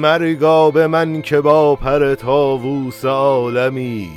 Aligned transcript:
مرگا 0.00 0.70
به 0.70 0.86
من 0.86 1.22
که 1.22 1.40
با 1.40 1.76
پر 1.76 2.14
تاووس 2.14 3.04
عالمی 3.04 4.08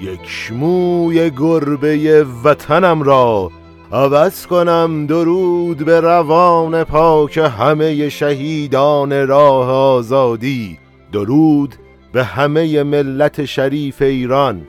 یک 0.00 0.52
موی 0.52 1.30
گربه 1.30 2.26
وطنم 2.44 3.02
را 3.02 3.50
عوض 3.92 4.46
کنم 4.46 5.06
درود 5.06 5.84
به 5.84 6.00
روان 6.00 6.84
پاک 6.84 7.38
همه 7.38 8.08
شهیدان 8.08 9.26
راه 9.26 9.70
آزادی. 9.70 10.78
درود 11.12 11.74
به 12.12 12.24
همه 12.24 12.82
ملت 12.82 13.44
شریف 13.44 14.02
ایران. 14.02 14.62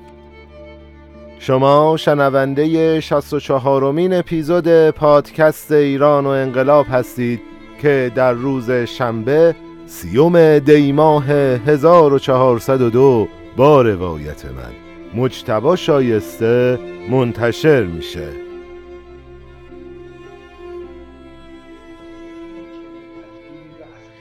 شما 1.39 1.97
شنونده 1.97 2.99
64 2.99 3.91
مین 3.91 4.13
اپیزود 4.13 4.89
پادکست 4.89 5.71
ایران 5.71 6.25
و 6.25 6.29
انقلاب 6.29 6.85
هستید 6.89 7.41
که 7.81 8.11
در 8.15 8.33
روز 8.33 8.71
شنبه 8.71 9.55
سیوم 9.91 10.59
دیماه 10.59 11.25
1402 11.25 13.27
با 13.57 13.81
روایت 13.81 14.45
من. 14.45 14.71
مجتبا 15.15 15.75
شایسته 15.75 16.79
منتشر 17.09 17.83
میشه. 17.83 18.27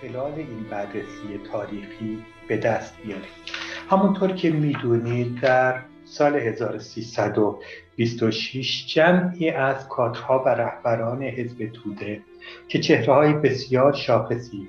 خلال 0.02 0.32
این 0.36 0.66
بررسی 0.70 1.40
تاریخی 1.52 2.18
به 2.48 2.56
دست 2.56 2.94
بیارید 3.05 3.24
همونطور 3.90 4.32
که 4.32 4.50
می‌دونید 4.50 5.40
در 5.40 5.80
سال 6.05 6.36
1326 6.36 8.86
جمعی 8.86 9.50
از 9.50 9.88
کادرها 9.88 10.42
و 10.46 10.48
رهبران 10.48 11.22
حزب 11.22 11.66
توده 11.66 12.20
که 12.68 12.78
چهره 12.78 13.14
های 13.14 13.32
بسیار 13.32 13.92
شاخصی 13.92 14.68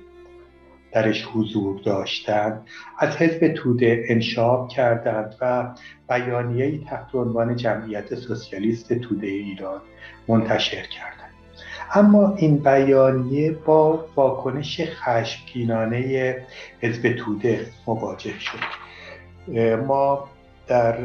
درش 0.92 1.24
حضور 1.34 1.80
داشتند. 1.80 2.66
از 2.98 3.16
حزب 3.16 3.54
توده 3.54 4.04
انشاب 4.08 4.68
کردند 4.68 5.34
و 5.40 5.74
بیانیه 6.08 6.84
تحت 6.84 7.14
عنوان 7.14 7.56
جمعیت 7.56 8.14
سوسیالیست 8.14 8.92
توده 8.92 9.26
ایران 9.26 9.80
منتشر 10.28 10.82
کردند. 10.82 11.32
اما 11.94 12.34
این 12.36 12.56
بیانیه 12.56 13.52
با 13.52 14.06
واکنش 14.16 14.80
خشمگینانه 14.80 16.36
حزب 16.80 17.12
توده 17.12 17.66
مواجه 17.86 18.32
شد. 18.38 18.58
ما 19.86 20.28
در 20.66 20.96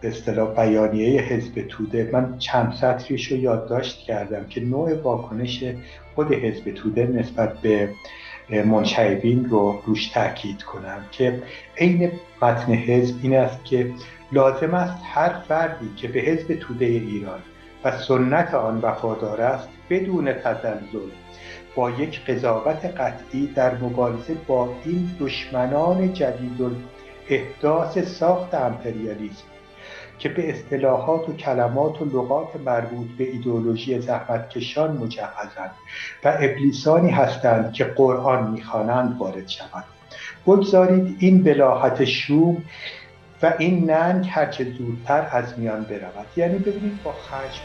به 0.00 0.08
اصطلاح 0.08 0.54
بیانیه 0.54 1.22
حزب 1.22 1.62
توده 1.68 2.10
من 2.12 2.38
چند 2.38 2.72
سطریش 2.72 3.32
رو 3.32 3.38
یادداشت 3.38 3.98
کردم 3.98 4.44
که 4.44 4.60
نوع 4.60 4.94
واکنش 4.94 5.64
خود 6.14 6.32
حزب 6.32 6.70
توده 6.70 7.06
نسبت 7.06 7.58
به 7.58 7.88
منشعبین 8.50 9.44
رو 9.44 9.82
روش 9.86 10.06
تاکید 10.08 10.62
کنم 10.62 11.04
که 11.10 11.42
عین 11.78 12.12
متن 12.42 12.72
حزب 12.72 13.16
این 13.22 13.36
است 13.36 13.64
که 13.64 13.90
لازم 14.32 14.74
است 14.74 15.02
هر 15.04 15.28
فردی 15.48 15.90
که 15.96 16.08
به 16.08 16.20
حزب 16.20 16.54
توده 16.54 16.84
ایران 16.84 17.40
و 17.84 17.98
سنت 17.98 18.54
آن 18.54 18.80
وفادار 18.80 19.40
است 19.40 19.68
بدون 19.90 20.32
تزلزل 20.32 21.10
با 21.74 21.90
یک 21.90 22.24
قضاوت 22.24 22.84
قطعی 22.84 23.46
در 23.46 23.74
مبارزه 23.74 24.34
با 24.46 24.74
این 24.84 25.10
دشمنان 25.20 26.12
جدید 26.12 26.60
احداث 27.28 27.98
ساخت 27.98 28.54
امپریالیسم. 28.54 29.55
که 30.18 30.28
به 30.28 30.50
اصطلاحات 30.50 31.28
و 31.28 31.32
کلمات 31.32 32.02
و 32.02 32.04
لغات 32.04 32.48
مربوط 32.64 33.06
به 33.18 33.30
ایدئولوژی 33.30 34.00
زحمتکشان 34.00 34.96
مجهزند 34.96 35.70
و 36.24 36.28
ابلیسانی 36.40 37.10
هستند 37.10 37.72
که 37.72 37.84
قرآن 37.84 38.50
می‌خوانند 38.50 39.18
وارد 39.18 39.48
شوند. 39.48 39.84
بگذارید 40.46 41.16
این 41.18 41.42
بلاحت 41.42 42.04
شوم 42.04 42.62
و 43.42 43.54
این 43.58 43.90
ننگ 43.90 44.26
هرچه 44.30 44.64
زودتر 44.64 45.28
از 45.30 45.58
میان 45.58 45.82
برود. 45.82 46.26
یعنی 46.36 46.58
ببینید 46.58 47.02
با 47.02 47.12
خشم 47.12 47.62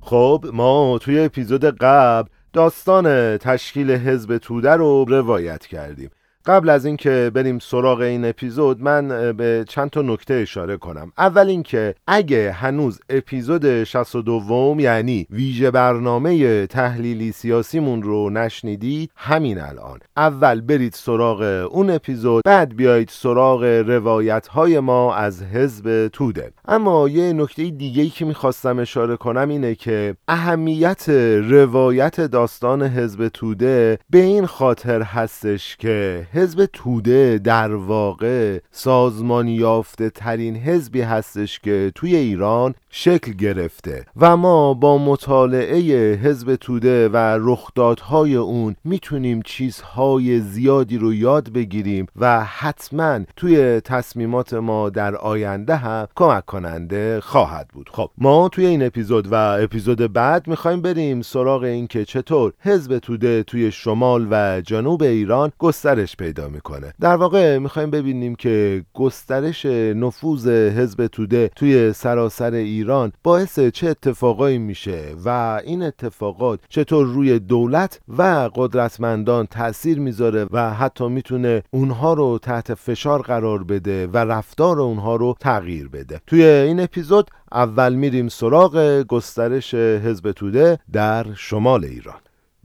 خب 0.00 0.44
ما 0.52 0.98
توی 0.98 1.20
اپیزود 1.20 1.64
قبل 1.64 2.28
داستان 2.52 3.36
تشکیل 3.38 3.90
حزب 3.90 4.38
توده 4.38 4.70
رو 4.70 5.04
روایت 5.08 5.66
کردیم. 5.66 6.10
قبل 6.46 6.68
از 6.68 6.84
اینکه 6.84 7.30
بریم 7.34 7.58
سراغ 7.58 8.00
این 8.00 8.24
اپیزود 8.24 8.82
من 8.82 9.32
به 9.32 9.64
چند 9.68 9.90
تا 9.90 10.02
نکته 10.02 10.34
اشاره 10.34 10.76
کنم. 10.76 11.12
اول 11.18 11.48
اینکه 11.48 11.94
اگه 12.06 12.52
هنوز 12.52 13.00
اپیزود 13.10 13.84
62 13.84 14.76
یعنی 14.78 15.26
ویژه 15.30 15.70
برنامه 15.70 16.66
تحلیلی 16.66 17.32
سیاسیمون 17.32 18.02
رو 18.02 18.30
نشنیدید 18.30 19.10
همین 19.16 19.60
الان. 19.60 19.98
اول 20.16 20.60
برید 20.60 20.92
سراغ 20.92 21.68
اون 21.72 21.90
اپیزود 21.90 22.42
بعد 22.44 22.76
بیایید 22.76 23.08
سراغ 23.12 23.64
روایت 23.64 24.46
های 24.46 24.80
ما 24.80 25.14
از 25.14 25.42
حزب 25.42 26.08
توده. 26.08 26.52
اما 26.68 27.08
یه 27.08 27.32
نکته 27.32 27.70
دیگه 27.70 28.06
که 28.06 28.24
می‌خواستم 28.24 28.78
اشاره 28.78 29.16
کنم 29.16 29.48
اینه 29.48 29.74
که 29.74 30.16
اهمیت 30.28 31.08
روایت 31.48 32.20
داستان 32.20 32.82
حزب 32.82 33.28
توده 33.28 33.98
به 34.10 34.18
این 34.18 34.46
خاطر 34.46 35.02
هستش 35.02 35.76
که 35.76 36.26
حزب 36.32 36.66
توده 36.72 37.40
در 37.44 37.74
واقع 37.74 38.58
سازمان 38.70 39.48
یافته 39.48 40.10
ترین 40.10 40.56
حزبی 40.56 41.00
هستش 41.00 41.60
که 41.60 41.92
توی 41.94 42.16
ایران 42.16 42.74
شکل 42.92 43.32
گرفته 43.32 44.04
و 44.16 44.36
ما 44.36 44.74
با 44.74 44.98
مطالعه 44.98 45.80
حزب 46.14 46.56
توده 46.56 47.08
و 47.08 47.16
رخدادهای 47.40 48.34
اون 48.34 48.76
می‌تونیم 48.84 49.42
چیزهای 49.42 50.40
زیادی 50.40 50.98
رو 50.98 51.14
یاد 51.14 51.52
بگیریم 51.52 52.06
و 52.16 52.44
حتما 52.44 53.20
توی 53.36 53.80
تصمیمات 53.80 54.54
ما 54.54 54.90
در 54.90 55.16
آینده 55.16 55.76
هم 55.76 56.08
کمک 56.16 56.46
کننده 56.46 57.20
خواهد 57.20 57.68
بود. 57.72 57.90
خب 57.92 58.10
ما 58.18 58.48
توی 58.48 58.66
این 58.66 58.82
اپیزود 58.82 59.32
و 59.32 59.34
اپیزود 59.34 60.12
بعد 60.12 60.48
می‌خوایم 60.48 60.82
بریم 60.82 61.22
سراغ 61.22 61.62
اینکه 61.62 62.04
چطور 62.04 62.52
حزب 62.60 62.98
توده 62.98 63.42
توی 63.42 63.72
شمال 63.72 64.28
و 64.30 64.60
جنوب 64.60 65.02
ایران 65.02 65.52
گسترش 65.58 66.16
پیدا 66.16 66.48
می‌کنه. 66.48 66.94
در 67.00 67.16
واقع 67.16 67.58
می‌خوایم 67.58 67.90
ببینیم 67.90 68.34
که 68.34 68.84
گسترش 68.94 69.66
نفوذ 69.66 70.48
حزب 70.48 71.06
توده 71.06 71.50
توی 71.56 71.92
سراسر 71.92 72.52
ایران 72.54 72.79
باعث 73.22 73.60
چه 73.60 73.88
اتفاقایی 73.88 74.58
میشه 74.58 75.14
و 75.24 75.60
این 75.64 75.82
اتفاقات 75.82 76.60
چطور 76.68 77.06
روی 77.06 77.38
دولت 77.38 78.00
و 78.18 78.50
قدرتمندان 78.54 79.46
تاثیر 79.46 80.00
می‌ذاره 80.00 80.46
و 80.50 80.74
حتی 80.74 81.08
می‌تونه 81.08 81.62
اونها 81.70 82.12
رو 82.12 82.38
تحت 82.42 82.74
فشار 82.74 83.22
قرار 83.22 83.64
بده 83.64 84.06
و 84.06 84.16
رفتار 84.16 84.80
اونها 84.80 85.16
رو 85.16 85.34
تغییر 85.40 85.88
بده. 85.88 86.20
توی 86.26 86.44
این 86.44 86.80
اپیزود 86.80 87.30
اول 87.52 87.94
میریم 87.94 88.28
سراغ 88.28 89.02
گسترش 89.08 89.74
حزب 89.74 90.32
توده 90.32 90.78
در 90.92 91.26
شمال 91.34 91.84
ایران. 91.84 92.20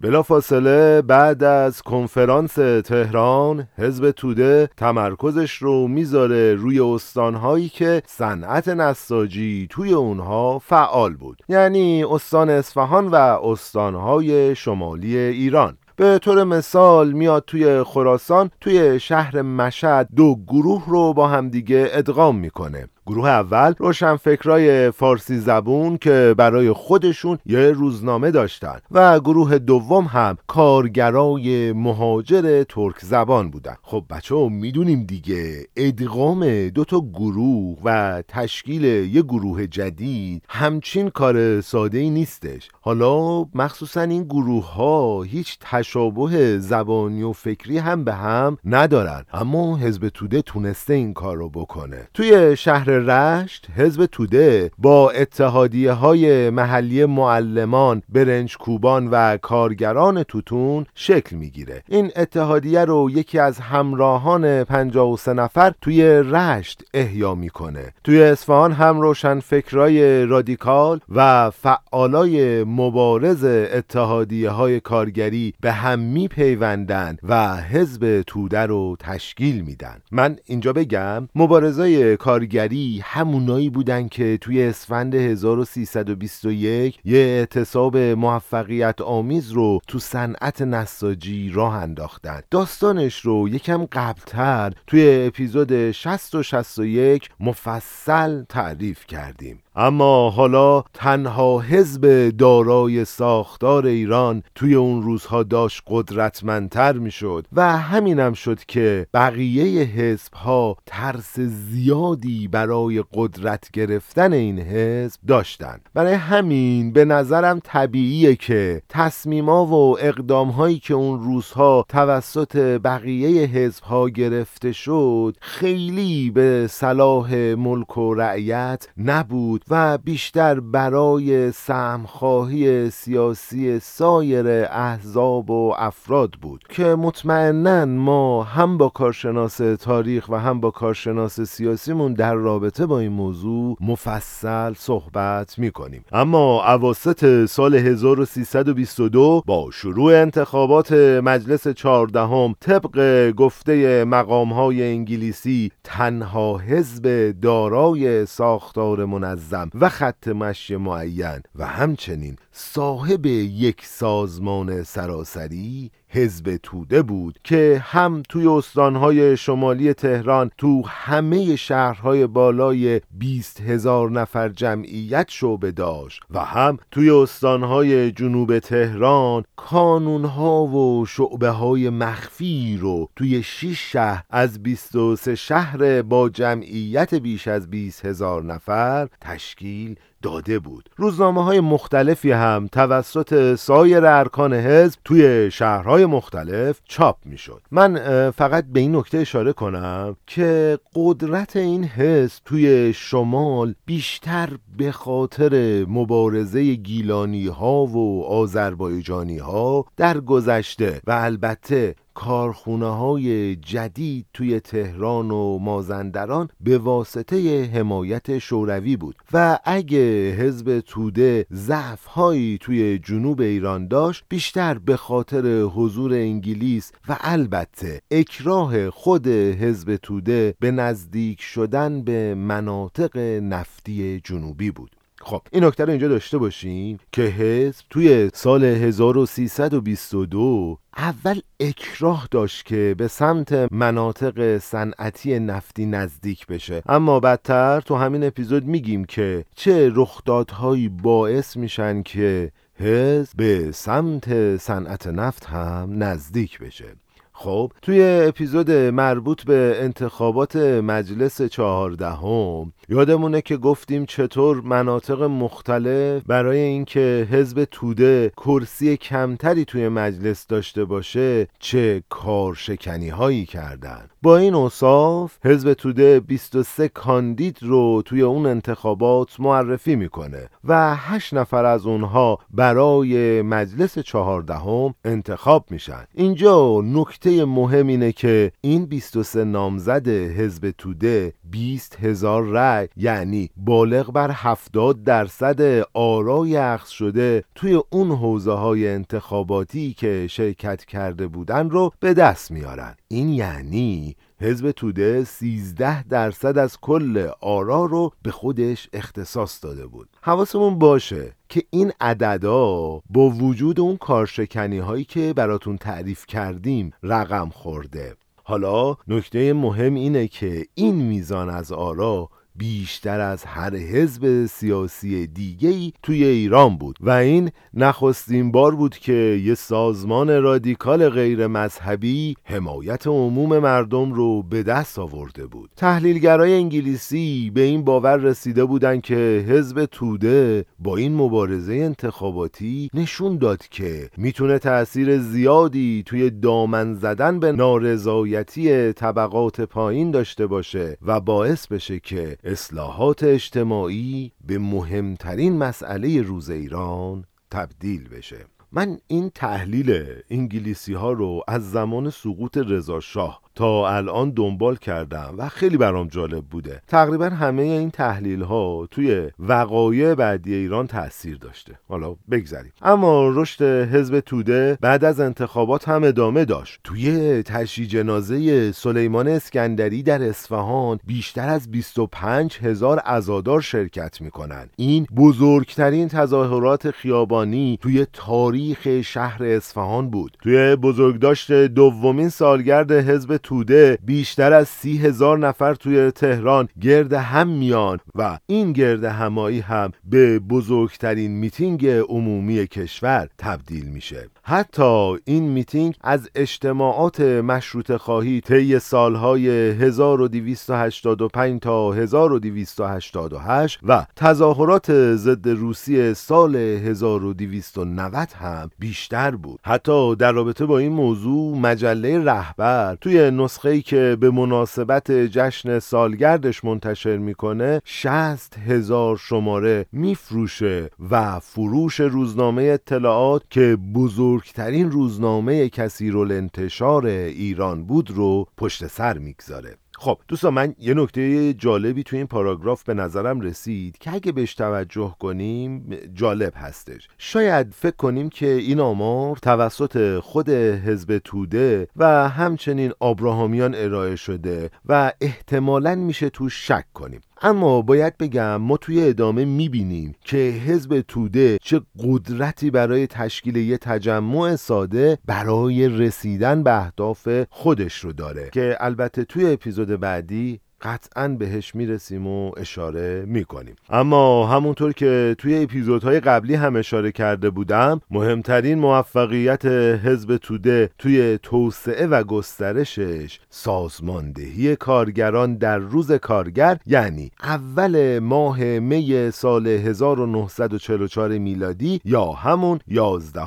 بلافاصله 0.05 1.01
بعد 1.01 1.43
از 1.43 1.81
کنفرانس 1.81 2.53
تهران 2.85 3.67
حزب 3.77 4.11
توده 4.11 4.69
تمرکزش 4.77 5.55
رو 5.55 5.87
می‌ذاره 5.87 6.53
روی 6.53 6.79
استانهایی 6.79 7.69
که 7.69 8.01
صنعت 8.07 8.67
نساجی 8.67 9.67
توی 9.69 9.93
اونها 9.93 10.59
فعال 10.59 11.13
بود. 11.13 11.37
یعنی 11.49 12.03
استان 12.03 12.49
اصفهان 12.49 13.07
و 13.07 13.15
استانهای 13.15 14.55
شمالی 14.55 15.17
ایران. 15.17 15.77
به 15.95 16.19
طور 16.19 16.43
مثال 16.43 17.11
میاد 17.11 17.43
توی 17.47 17.83
خراسان 17.83 18.51
توی 18.61 18.99
شهر 18.99 19.41
مشهد 19.41 20.09
دو 20.15 20.35
گروه 20.47 20.83
رو 20.87 21.13
با 21.13 21.27
همدیگه 21.27 21.89
ادغام 21.91 22.35
می‌کنه. 22.35 22.87
گروه 23.07 23.29
اول 23.29 23.73
روشنفکرای 23.77 24.91
فارسی 24.91 25.37
زبون 25.37 25.97
که 25.97 26.35
برای 26.37 26.71
خودشون 26.71 27.37
یه 27.45 27.71
روزنامه 27.71 28.31
داشتن 28.31 28.79
و 28.91 29.19
گروه 29.19 29.57
دوم 29.57 30.05
هم 30.05 30.37
کارگرای 30.47 31.73
مهاجر 31.73 32.63
ترک 32.63 32.99
زبان 32.99 33.49
بودن. 33.49 33.75
خب 33.81 34.03
بچه 34.09 34.35
ها 34.35 34.49
می‌دونیم 34.49 35.03
دیگه 35.03 35.67
ادغام 35.75 36.69
دو 36.69 36.85
تا 36.85 37.01
گروه 37.13 37.77
و 37.83 38.23
تشکیل 38.27 38.83
یه 38.83 39.21
گروه 39.21 39.67
جدید 39.67 40.43
همچین 40.49 41.09
کار 41.09 41.61
ساده 41.61 41.97
ای 41.97 42.09
نیستش. 42.09 42.69
حالا 42.81 43.45
مخصوصا 43.55 44.01
این 44.01 44.23
گروه 44.23 44.73
ها 44.73 45.21
هیچ 45.23 45.57
تشابه 45.61 46.59
زبانی 46.59 47.23
و 47.23 47.31
فکری 47.31 47.77
هم 47.77 48.03
به 48.03 48.13
هم 48.13 48.57
ندارن 48.65 49.25
اما 49.33 49.77
حزب 49.77 50.09
توده 50.09 50.41
تونسته 50.41 50.93
این 50.93 51.13
کار 51.13 51.37
رو 51.37 51.49
بکنه. 51.49 52.07
توی 52.13 52.57
شهر 52.57 52.94
رشت 52.99 53.67
حزب 53.75 54.05
توده 54.05 54.71
با 54.77 55.09
اتحادیه 55.09 55.91
های 55.91 56.49
محلی 56.49 57.05
معلمان 57.05 58.01
برنج 58.09 58.57
کوبان 58.57 59.07
و 59.07 59.37
کارگران 59.37 60.23
توتون 60.23 60.85
شکل 60.95 61.35
می‌گیره. 61.35 61.83
این 61.89 62.11
اتحادیه 62.15 62.85
رو 62.85 63.09
یکی 63.09 63.39
از 63.39 63.59
همراهان 63.59 64.63
53 64.63 65.33
نفر 65.33 65.73
توی 65.81 66.03
رشت 66.07 66.83
احیا 66.93 67.35
می‌کنه. 67.35 67.93
توی 68.03 68.23
اصفهان 68.23 68.71
هم 68.71 69.01
روشن 69.01 69.39
فکرای 69.39 70.25
رادیکال 70.25 70.99
و 71.15 71.49
فعالای 71.49 72.63
مبارز 72.63 73.43
اتحادیه 73.73 74.49
های 74.49 74.79
کارگری 74.79 75.53
به 75.61 75.71
هم 75.71 75.99
میپیوندن 75.99 77.17
و 77.23 77.57
حزب 77.57 78.21
توده 78.21 78.59
رو 78.59 78.95
تشکیل 78.99 79.61
میدن. 79.61 80.01
من 80.11 80.35
اینجا 80.45 80.73
بگم 80.73 81.27
مبارزای 81.35 82.17
کارگری 82.17 82.77
همونایی 83.03 83.69
بودن 83.69 84.07
که 84.07 84.37
توی 84.41 84.63
اسفند 84.63 85.15
1321 85.15 86.99
یه 87.05 87.17
اعتصاب 87.17 87.97
موفقیت 87.97 89.01
آمیز 89.01 89.51
رو 89.51 89.79
تو 89.87 89.99
صنعت 89.99 90.61
نساجی 90.61 91.49
راه 91.49 91.75
انداختن. 91.75 92.41
داستانش 92.51 93.19
رو 93.19 93.49
یکم 93.49 93.85
قبلتر 93.85 94.73
توی 94.87 95.25
اپیزود 95.27 95.91
60 95.91 96.35
و 96.35 96.43
61 96.43 97.29
مفصل 97.39 98.43
تعریف 98.43 99.05
کردیم. 99.05 99.64
اما 99.77 100.29
حالا 100.29 100.83
تنها 100.93 101.59
حزب 101.59 102.29
دارای 102.29 103.05
ساختار 103.05 103.85
ایران 103.85 104.43
توی 104.55 104.75
اون 104.75 105.01
روزها 105.01 105.43
داشت 105.43 105.81
قدرتمندتر 105.87 106.93
می‌شد 106.93 107.45
و 107.53 107.77
همینم 107.77 108.33
شد 108.33 108.59
که 108.67 109.07
بقیه 109.13 109.83
حزب 109.83 110.33
ها 110.33 110.77
ترس 110.85 111.39
زیادی 111.39 112.47
برای 112.47 113.03
قدرت 113.13 113.71
گرفتن 113.71 114.33
این 114.33 114.59
حزب 114.59 115.19
داشتن. 115.27 115.79
برای 115.93 116.13
همین 116.13 116.93
به 116.93 117.05
نظرم 117.05 117.59
طبیعیه 117.63 118.35
که 118.35 118.81
تصمیما 118.89 119.65
و 119.65 119.97
اقدام 119.99 120.49
هایی 120.49 120.79
که 120.79 120.93
اون 120.93 121.23
روزها 121.23 121.85
توسط 121.89 122.57
بقیه 122.83 123.47
حزب 123.47 123.83
ها 123.83 124.09
گرفته 124.09 124.71
شد 124.71 125.37
خیلی 125.41 126.31
به 126.31 126.67
صلاح 126.69 127.35
ملک 127.35 127.97
و 127.97 128.13
رعیت 128.13 128.87
نبود 128.97 129.64
و 129.69 129.97
بیشتر 129.97 130.59
برای 130.59 131.51
سهمخواهی 131.51 132.89
سیاسی 132.89 133.79
سایر 133.79 134.47
احزاب 134.69 135.49
و 135.49 135.73
افراد 135.77 136.31
بود 136.41 136.63
که 136.69 136.83
مطمئنا 136.83 137.85
ما 137.85 138.43
هم 138.43 138.77
با 138.77 138.89
کارشناس 138.89 139.57
تاریخ 139.57 140.29
و 140.29 140.35
هم 140.35 140.59
با 140.59 140.71
کارشناس 140.71 141.41
سیاسیمون 141.41 142.13
در 142.13 142.33
رابطه 142.33 142.85
با 142.85 142.99
این 142.99 143.11
موضوع 143.11 143.77
مفصل 143.81 144.73
صحبت 144.73 145.59
می‌کنیم. 145.59 146.05
اما 146.11 146.73
اواسط 146.73 147.45
سال 147.45 147.75
1322 147.75 149.43
با 149.45 149.69
شروع 149.73 150.13
انتخابات 150.21 150.91
مجلس 151.23 151.67
چهاردهم 151.67 152.55
طبق 152.59 153.31
گفته 153.31 154.03
مقام 154.03 154.53
های 154.53 154.83
انگلیسی 154.83 155.71
تنها 155.83 156.57
حزب 156.57 157.31
دارای 157.41 158.25
ساختار 158.25 159.05
منظم 159.05 159.54
و 159.75 159.89
خط 159.89 160.27
مشی 160.27 160.75
معین 160.75 161.41
و 161.55 161.65
همچنین 161.65 162.35
صاحب 162.57 163.25
یک 163.25 163.85
سازمان 163.85 164.83
سراسری 164.83 165.91
حزب 166.09 166.57
توده 166.63 167.01
بود 167.01 167.39
که 167.43 167.81
هم 167.85 168.23
توی 168.29 168.47
استانهای 168.47 169.37
شمالی 169.37 169.93
تهران 169.93 170.51
تو 170.57 170.83
همه 170.87 171.55
شهرهای 171.55 172.27
بالای 172.27 173.01
20 173.11 173.61
هزار 173.61 174.11
نفر 174.11 174.49
جمعیت 174.49 175.25
شعبه 175.29 175.71
داشت 175.71 176.21
و 176.29 176.39
هم 176.39 176.77
توی 176.91 177.09
استانهای 177.09 178.11
جنوب 178.11 178.59
تهران 178.59 179.43
کانونها 179.55 180.63
و 180.65 181.05
شعبه 181.05 181.49
های 181.49 181.89
مخفی 181.89 182.77
رو 182.81 183.09
توی 183.15 183.43
6 183.43 183.91
شهر 183.91 184.23
از 184.29 184.63
23 184.63 185.35
شهر 185.35 186.01
با 186.01 186.29
جمعیت 186.29 187.13
بیش 187.15 187.47
از 187.47 187.69
20 187.69 188.05
هزار 188.05 188.43
نفر 188.43 189.07
تشکیل 189.21 189.95
داده 190.25 190.59
بود. 190.59 190.89
روزنامه 190.95 191.43
های 191.43 191.59
مختلفی 191.59 192.31
هم 192.31 192.67
توسط 192.71 193.55
سایر 193.55 194.05
ارکان 194.05 194.53
حزب 194.53 194.99
توی 195.05 195.51
شهرهای 195.51 196.05
مختلف 196.05 196.81
چاپ 196.85 197.17
می‌شد. 197.25 197.61
من 197.71 197.91
فقط 198.31 198.65
به 198.73 198.79
این 198.79 198.95
نکته 198.95 199.17
اشاره 199.17 199.53
کنم 199.53 200.15
که 200.27 200.79
قدرت 200.95 201.55
این 201.55 201.83
حزب 201.83 202.41
توی 202.45 202.93
شمال 202.93 203.75
بیشتر 203.85 204.49
به 204.77 204.91
خاطر 204.91 205.85
مبارزه 205.89 206.73
گیلانی 206.73 207.47
ها 207.47 207.85
و 207.85 208.25
آذربایجانی 208.25 209.37
ها 209.37 209.85
در 209.97 210.19
گذشته 210.19 211.01
و 211.07 211.11
البته 211.11 211.95
کارخونه 212.15 212.95
های 212.95 213.55
جدید 213.55 214.25
توی 214.33 214.59
تهران 214.59 215.31
و 215.31 215.57
مازندران 215.57 216.49
به 216.61 216.77
واسطه 216.77 217.65
حمایت 217.73 218.37
شوروی 218.37 218.97
بود 218.97 219.15
و 219.33 219.59
اگه 219.63 220.31
حزب 220.31 220.79
توده 220.79 221.45
ضعف 221.53 222.05
هایی 222.05 222.57
توی 222.61 222.99
جنوب 222.99 223.41
ایران 223.41 223.87
داشت 223.87 224.25
بیشتر 224.29 224.77
به 224.77 224.97
خاطر 224.97 225.61
حضور 225.61 226.13
انگلیس 226.13 226.91
و 227.09 227.17
البته 227.21 228.01
اکراه 228.11 228.89
خود 228.89 229.27
حزب 229.27 229.95
توده 229.95 230.55
به 230.59 230.71
نزدیک 230.71 231.41
شدن 231.41 232.01
به 232.01 232.35
مناطق 232.35 233.17
نفتی 233.43 234.21
جنوبی 234.23 234.71
بود. 234.71 234.95
خب 235.27 235.41
این 235.51 235.63
نکته 235.63 235.85
رو 235.85 235.89
اینجا 235.89 236.07
داشته 236.07 236.37
باشیم 236.37 236.97
که 237.11 237.21
حزب 237.21 237.85
توی 237.89 238.29
سال 238.33 238.63
1322 238.63 240.77
اول 240.97 241.39
اکراه 241.59 242.27
داشت 242.31 242.65
که 242.65 242.95
به 242.97 243.07
سمت 243.07 243.67
مناطق 243.71 244.57
صنعتی 244.57 245.39
نفتی 245.39 245.85
نزدیک 245.85 246.47
بشه. 246.47 246.81
اما 246.85 247.19
بدتر 247.19 247.81
تو 247.81 247.95
همین 247.95 248.23
اپیزود 248.23 248.65
میگیم 248.65 249.05
که 249.05 249.45
چه 249.55 249.91
رخدادهایی 249.95 250.89
باعث 250.89 251.57
میشن 251.57 252.03
که 252.03 252.51
حزب 252.79 253.37
به 253.37 253.71
سمت 253.71 254.57
صنعت 254.57 255.07
نفت 255.07 255.45
هم 255.45 256.03
نزدیک 256.03 256.59
بشه. 256.59 256.95
خب 257.37 257.71
توی 257.81 258.01
اپیزود 258.27 258.71
مربوط 258.71 259.43
به 259.43 259.77
انتخابات 259.79 260.55
مجلس 260.55 261.41
چهاردهم 261.41 262.73
یادمونه 262.89 263.41
که 263.41 263.57
گفتیم 263.57 264.05
چطور 264.05 264.61
مناطق 264.61 265.21
مختلف 265.21 266.23
برای 266.23 266.59
اینکه 266.59 267.27
حزب 267.31 267.63
توده 267.71 268.31
کرسی 268.37 268.97
کمتری 268.97 269.65
توی 269.65 269.89
مجلس 269.89 270.47
داشته 270.47 270.85
باشه 270.85 271.47
چه 271.59 272.03
کارشکنی 272.09 273.09
هایی 273.09 273.45
کردن. 273.45 274.09
با 274.25 274.37
این 274.37 274.55
اوصاف 274.55 275.37
حزب 275.43 275.73
توده 275.73 276.19
23 276.19 276.87
کاندید 276.87 277.57
رو 277.61 278.01
توی 278.05 278.21
اون 278.21 278.45
انتخابات 278.45 279.39
معرفی 279.39 279.95
می‌کنه 279.95 280.49
و 280.63 280.95
8 280.95 281.33
نفر 281.33 281.65
از 281.65 281.85
اونها 281.85 282.39
برای 282.51 283.41
مجلس 283.41 283.99
چهاردهم 283.99 284.95
انتخاب 285.05 285.65
میشن. 285.69 286.03
اینجا 286.13 286.81
نکته 286.81 287.45
مهم 287.45 287.87
اینه 287.87 288.11
که 288.11 288.51
این 288.61 288.85
23 288.85 289.43
نامزد 289.43 290.07
حزب 290.07 290.71
توده 290.77 291.33
20 291.51 291.97
هزار 292.01 292.43
رأی 292.43 292.87
یعنی 292.97 293.49
بالغ 293.57 294.11
بر 294.11 294.31
70 294.31 295.03
درصد 295.03 295.83
آرای 295.93 296.57
اخذ 296.57 296.89
شده 296.89 297.43
توی 297.55 297.81
اون 297.89 298.11
حوزه 298.11 298.53
های 298.53 298.87
انتخاباتی 298.87 299.93
که 299.93 300.27
شرکت 300.29 300.85
کرده 300.85 301.27
بودن 301.27 301.69
رو 301.69 301.91
به 301.99 302.13
دست 302.13 302.51
میارن. 302.51 302.95
این 303.15 303.29
یعنی 303.29 304.15
حزب 304.41 304.71
توده 304.71 305.23
13 305.23 306.03
درصد 306.03 306.57
از 306.57 306.77
کل 306.81 307.29
آرا 307.41 307.85
رو 307.85 308.11
به 308.23 308.31
خودش 308.31 308.89
اختصاص 308.93 309.63
داده 309.63 309.87
بود. 309.87 310.09
حواسمون 310.21 310.79
باشه 310.79 311.35
که 311.49 311.63
این 311.69 311.91
عددا 312.01 313.01
با 313.09 313.29
وجود 313.29 313.79
اون 313.79 313.97
کارشکنی 313.97 314.77
هایی 314.77 315.03
که 315.03 315.33
براتون 315.33 315.77
تعریف 315.77 316.25
کردیم 316.25 316.91
رقم 317.03 317.49
خورده. 317.49 318.15
حالا 318.43 318.95
نکته 319.07 319.53
مهم 319.53 319.93
اینه 319.93 320.27
که 320.27 320.65
این 320.73 320.95
میزان 320.95 321.49
از 321.49 321.71
آرا 321.71 322.29
بیشتر 322.57 323.19
از 323.19 323.45
هر 323.45 323.75
حزب 323.75 324.45
سیاسی 324.45 325.27
دیگهی 325.27 325.93
توی 326.03 326.25
ایران 326.25 326.77
بود. 326.77 326.97
و 327.01 327.09
این 327.09 327.51
نخستین 327.73 328.51
بار 328.51 328.75
بود 328.75 328.97
که 328.97 329.41
یه 329.45 329.55
سازمان 329.55 330.41
رادیکال 330.41 331.09
غیر 331.09 331.47
مذهبی 331.47 332.35
حمایت 332.43 333.07
عموم 333.07 333.59
مردم 333.59 334.13
رو 334.13 334.43
به 334.43 334.63
دست 334.63 334.99
آورده 334.99 335.47
بود. 335.47 335.69
تحلیلگرای 335.75 336.53
انگلیسی 336.53 337.51
به 337.53 337.61
این 337.61 337.83
باور 337.83 338.17
رسیده 338.17 338.65
بودند 338.65 339.01
که 339.01 339.45
حزب 339.49 339.85
توده 339.85 340.65
با 340.79 340.97
این 340.97 341.15
مبارزه 341.15 341.73
انتخاباتی 341.73 342.89
نشون 342.93 343.37
داد 343.37 343.67
که 343.67 344.09
می‌تونه 344.17 344.59
تأثیر 344.59 345.17
زیادی 345.17 346.03
توی 346.05 346.29
دامن 346.29 346.93
زدن 346.93 347.39
به 347.39 347.51
نارضایتی 347.51 348.93
طبقات 348.93 349.61
پایین 349.61 350.11
داشته 350.11 350.47
باشه 350.47 350.97
و 351.05 351.19
باعث 351.19 351.67
بشه 351.67 351.99
که 351.99 352.37
اصلاحات 352.47 353.23
اجتماعی 353.23 354.31
به 354.47 354.57
مهمترین 354.57 355.57
مسئله 355.57 356.21
روز 356.21 356.49
ایران 356.49 357.25
تبدیل 357.51 358.09
بشه. 358.09 358.45
من 358.71 358.97
این 359.07 359.29
تحلیل 359.29 360.05
انگلیسی 360.29 360.93
ها 360.93 361.11
رو 361.11 361.43
از 361.47 361.71
زمان 361.71 362.09
سقوط 362.09 362.57
رضا 362.57 362.99
شاه 362.99 363.41
تا 363.55 363.95
الان 363.95 364.29
دنبال 364.29 364.75
کردم 364.75 365.33
و 365.37 365.49
خیلی 365.49 365.77
برام 365.77 366.07
جالب 366.07 366.43
بوده. 366.43 366.81
تقریبا 366.87 367.25
همه 367.29 367.61
این 367.61 367.91
تحلیل 367.91 368.41
ها 368.41 368.87
توی 368.91 369.29
وقایع 369.39 370.15
بعدی 370.15 370.53
ایران 370.53 370.87
تاثیر 370.87 371.37
داشته. 371.37 371.79
حالا 371.89 372.15
بگذریم. 372.31 372.71
اما 372.81 373.29
رشد 373.29 373.63
حزب 373.63 374.19
توده 374.19 374.77
بعد 374.81 375.05
از 375.05 375.19
انتخابات 375.19 375.89
هم 375.89 376.03
ادامه 376.03 376.45
داشت. 376.45 376.79
توی 376.83 377.43
تشییع 377.43 377.87
جنازه 377.87 378.71
سلیمان 378.71 379.27
اسکندری 379.27 380.03
در 380.03 380.23
اصفهان 380.23 380.99
بیشتر 381.07 381.49
از 381.49 381.71
25 381.71 382.57
هزار 382.61 383.01
ازادار 383.05 383.61
شرکت 383.61 384.21
می‌کنن 384.21 384.69
این 384.75 385.07
بزرگترین 385.15 386.07
تظاهرات 386.07 386.91
خیابانی 386.91 387.79
توی 387.81 388.07
تاریخ 388.13 389.01
شهر 389.01 389.43
اصفهان 389.43 390.09
بود. 390.09 390.37
توی 390.41 390.75
بزرگداشت 390.75 391.51
دومین 391.51 392.29
سالگرد 392.29 392.91
حزب 392.91 393.37
توده 393.45 393.97
بیشتر 394.05 394.53
از 394.53 394.67
سی 394.67 394.97
هزار 394.97 395.37
نفر 395.37 395.75
توی 395.75 396.11
تهران 396.11 396.67
گرد 396.81 397.13
هم 397.13 397.47
میان 397.47 397.99
و 398.15 398.39
این 398.47 398.73
گرد 398.73 399.03
همایی 399.03 399.59
هم 399.59 399.91
به 400.03 400.39
بزرگترین 400.39 401.31
میتینگ 401.31 401.87
عمومی 401.87 402.67
کشور 402.67 403.27
تبدیل 403.37 403.85
میشه. 403.85 404.29
حتی 404.43 405.17
این 405.25 405.43
میتینگ 405.43 405.95
از 406.01 406.29
اجتماعات 406.35 407.21
مشروطه 407.21 407.95
خواهی 407.95 408.41
طی 408.41 408.79
سالهای 408.79 409.49
1285 409.49 411.61
تا 411.61 411.91
1288 411.91 413.79
و 413.83 414.05
تظاهرات 414.15 415.15
ضد 415.15 415.49
روسیه 415.49 416.13
سال 416.13 416.55
1290 416.55 418.15
هم 418.15 418.69
بیشتر 418.79 419.31
بود. 419.31 419.59
حتی 419.63 420.15
در 420.15 420.31
رابطه 420.31 420.65
با 420.65 420.77
این 420.77 420.91
موضوع 420.91 421.57
مجله 421.57 422.23
رهبر 422.23 422.97
توی 423.01 423.31
نسخه 423.41 423.69
ای 423.69 423.81
که 423.81 424.17
به 424.19 424.31
مناسبت 424.31 425.11
جشن 425.11 425.79
سالگردش 425.79 426.65
منتشر 426.65 427.17
می‌کنه 427.17 427.81
60 427.85 428.57
هزار 428.57 429.17
شماره 429.17 429.85
میفروشه 429.91 430.89
و 431.09 431.39
فروش 431.39 431.99
روزنامه 431.99 432.63
اطلاعات 432.63 433.43
که 433.49 433.77
بزرگترین 433.95 434.91
روزنامه 434.91 435.69
کثیر 435.69 436.17
انتشار 436.17 437.05
ایران 437.05 437.83
بود 437.83 438.11
رو 438.11 438.47
پشت 438.57 438.87
سر 438.87 439.17
می‌گذاره. 439.17 439.75
خب 439.97 440.17
دوستان 440.27 440.53
من 440.53 440.75
یه 440.79 440.93
نکته 440.93 441.53
جالبی 441.53 442.03
توی 442.03 442.17
این 442.17 442.27
پاراگراف 442.27 442.83
به 442.83 442.93
نظرم 442.93 443.41
رسید 443.41 443.97
که 443.97 444.13
اگه 444.13 444.31
بهش 444.31 444.55
توجه 444.55 445.15
کنیم 445.19 445.99
جالب 446.13 446.53
هستش. 446.55 447.07
شاید 447.17 447.73
فکر 447.73 447.95
کنیم 447.95 448.29
که 448.29 448.51
این 448.51 448.79
آمار 448.79 449.37
توسط 449.37 450.19
خود 450.19 450.49
حزب 450.49 451.17
توده 451.17 451.87
و 451.95 452.29
همچنین 452.29 452.91
آبراهامیان 452.99 453.75
ارائه 453.75 454.15
شده 454.15 454.69
و 454.85 455.11
احتمالا 455.21 455.95
میشه 455.95 456.29
تو 456.29 456.49
شک 456.49 456.85
کنیم. 456.93 457.21
اما 457.45 457.81
باید 457.81 458.17
بگم 458.17 458.55
ما 458.55 458.77
توی 458.77 459.03
ادامه 459.03 459.45
می‌بینیم 459.45 460.15
که 460.21 460.37
حزب 460.37 461.01
توده 461.01 461.57
چه 461.61 461.81
قدرتی 461.99 462.71
برای 462.71 463.07
تشکیل 463.07 463.55
یه 463.55 463.77
تجمع 463.77 464.55
ساده 464.55 465.17
برای 465.25 465.89
رسیدن 465.89 466.63
به 466.63 466.81
اهداف 466.81 467.27
خودش 467.49 467.99
رو 467.99 468.13
داره 468.13 468.49
که 468.53 468.77
البته 468.79 469.23
توی 469.23 469.53
اپیزود 469.53 469.87
بعدی 469.87 470.59
قطعا 470.85 471.27
بهش 471.27 471.75
می‌رسیم 471.75 472.27
و 472.27 472.51
اشاره 472.57 473.25
می‌کنیم. 473.27 473.75
اما 473.89 474.47
همونطور 474.47 474.93
که 474.93 475.35
توی 475.37 475.63
اپیزودهای 475.63 476.19
قبلی 476.19 476.55
هم 476.55 476.75
اشاره 476.75 477.11
کرده 477.11 477.49
بودم 477.49 478.01
مهمترین 478.11 478.79
موفقیت 478.79 479.65
حزب 480.05 480.37
توده 480.37 480.89
توی 480.97 481.39
توسعه 481.43 482.07
و 482.07 482.23
گسترشش 482.23 483.39
سازماندهی 483.49 484.75
کارگران 484.75 485.55
در 485.55 485.77
روز 485.77 486.11
کارگر 486.11 486.77
یعنی 486.85 487.31
اول 487.43 488.19
ماه 488.19 488.63
می 488.63 489.31
سال 489.31 489.67
1944 489.67 491.37
میلادی 491.37 492.01
یا 492.05 492.25
همون 492.25 492.79
11 492.87 493.41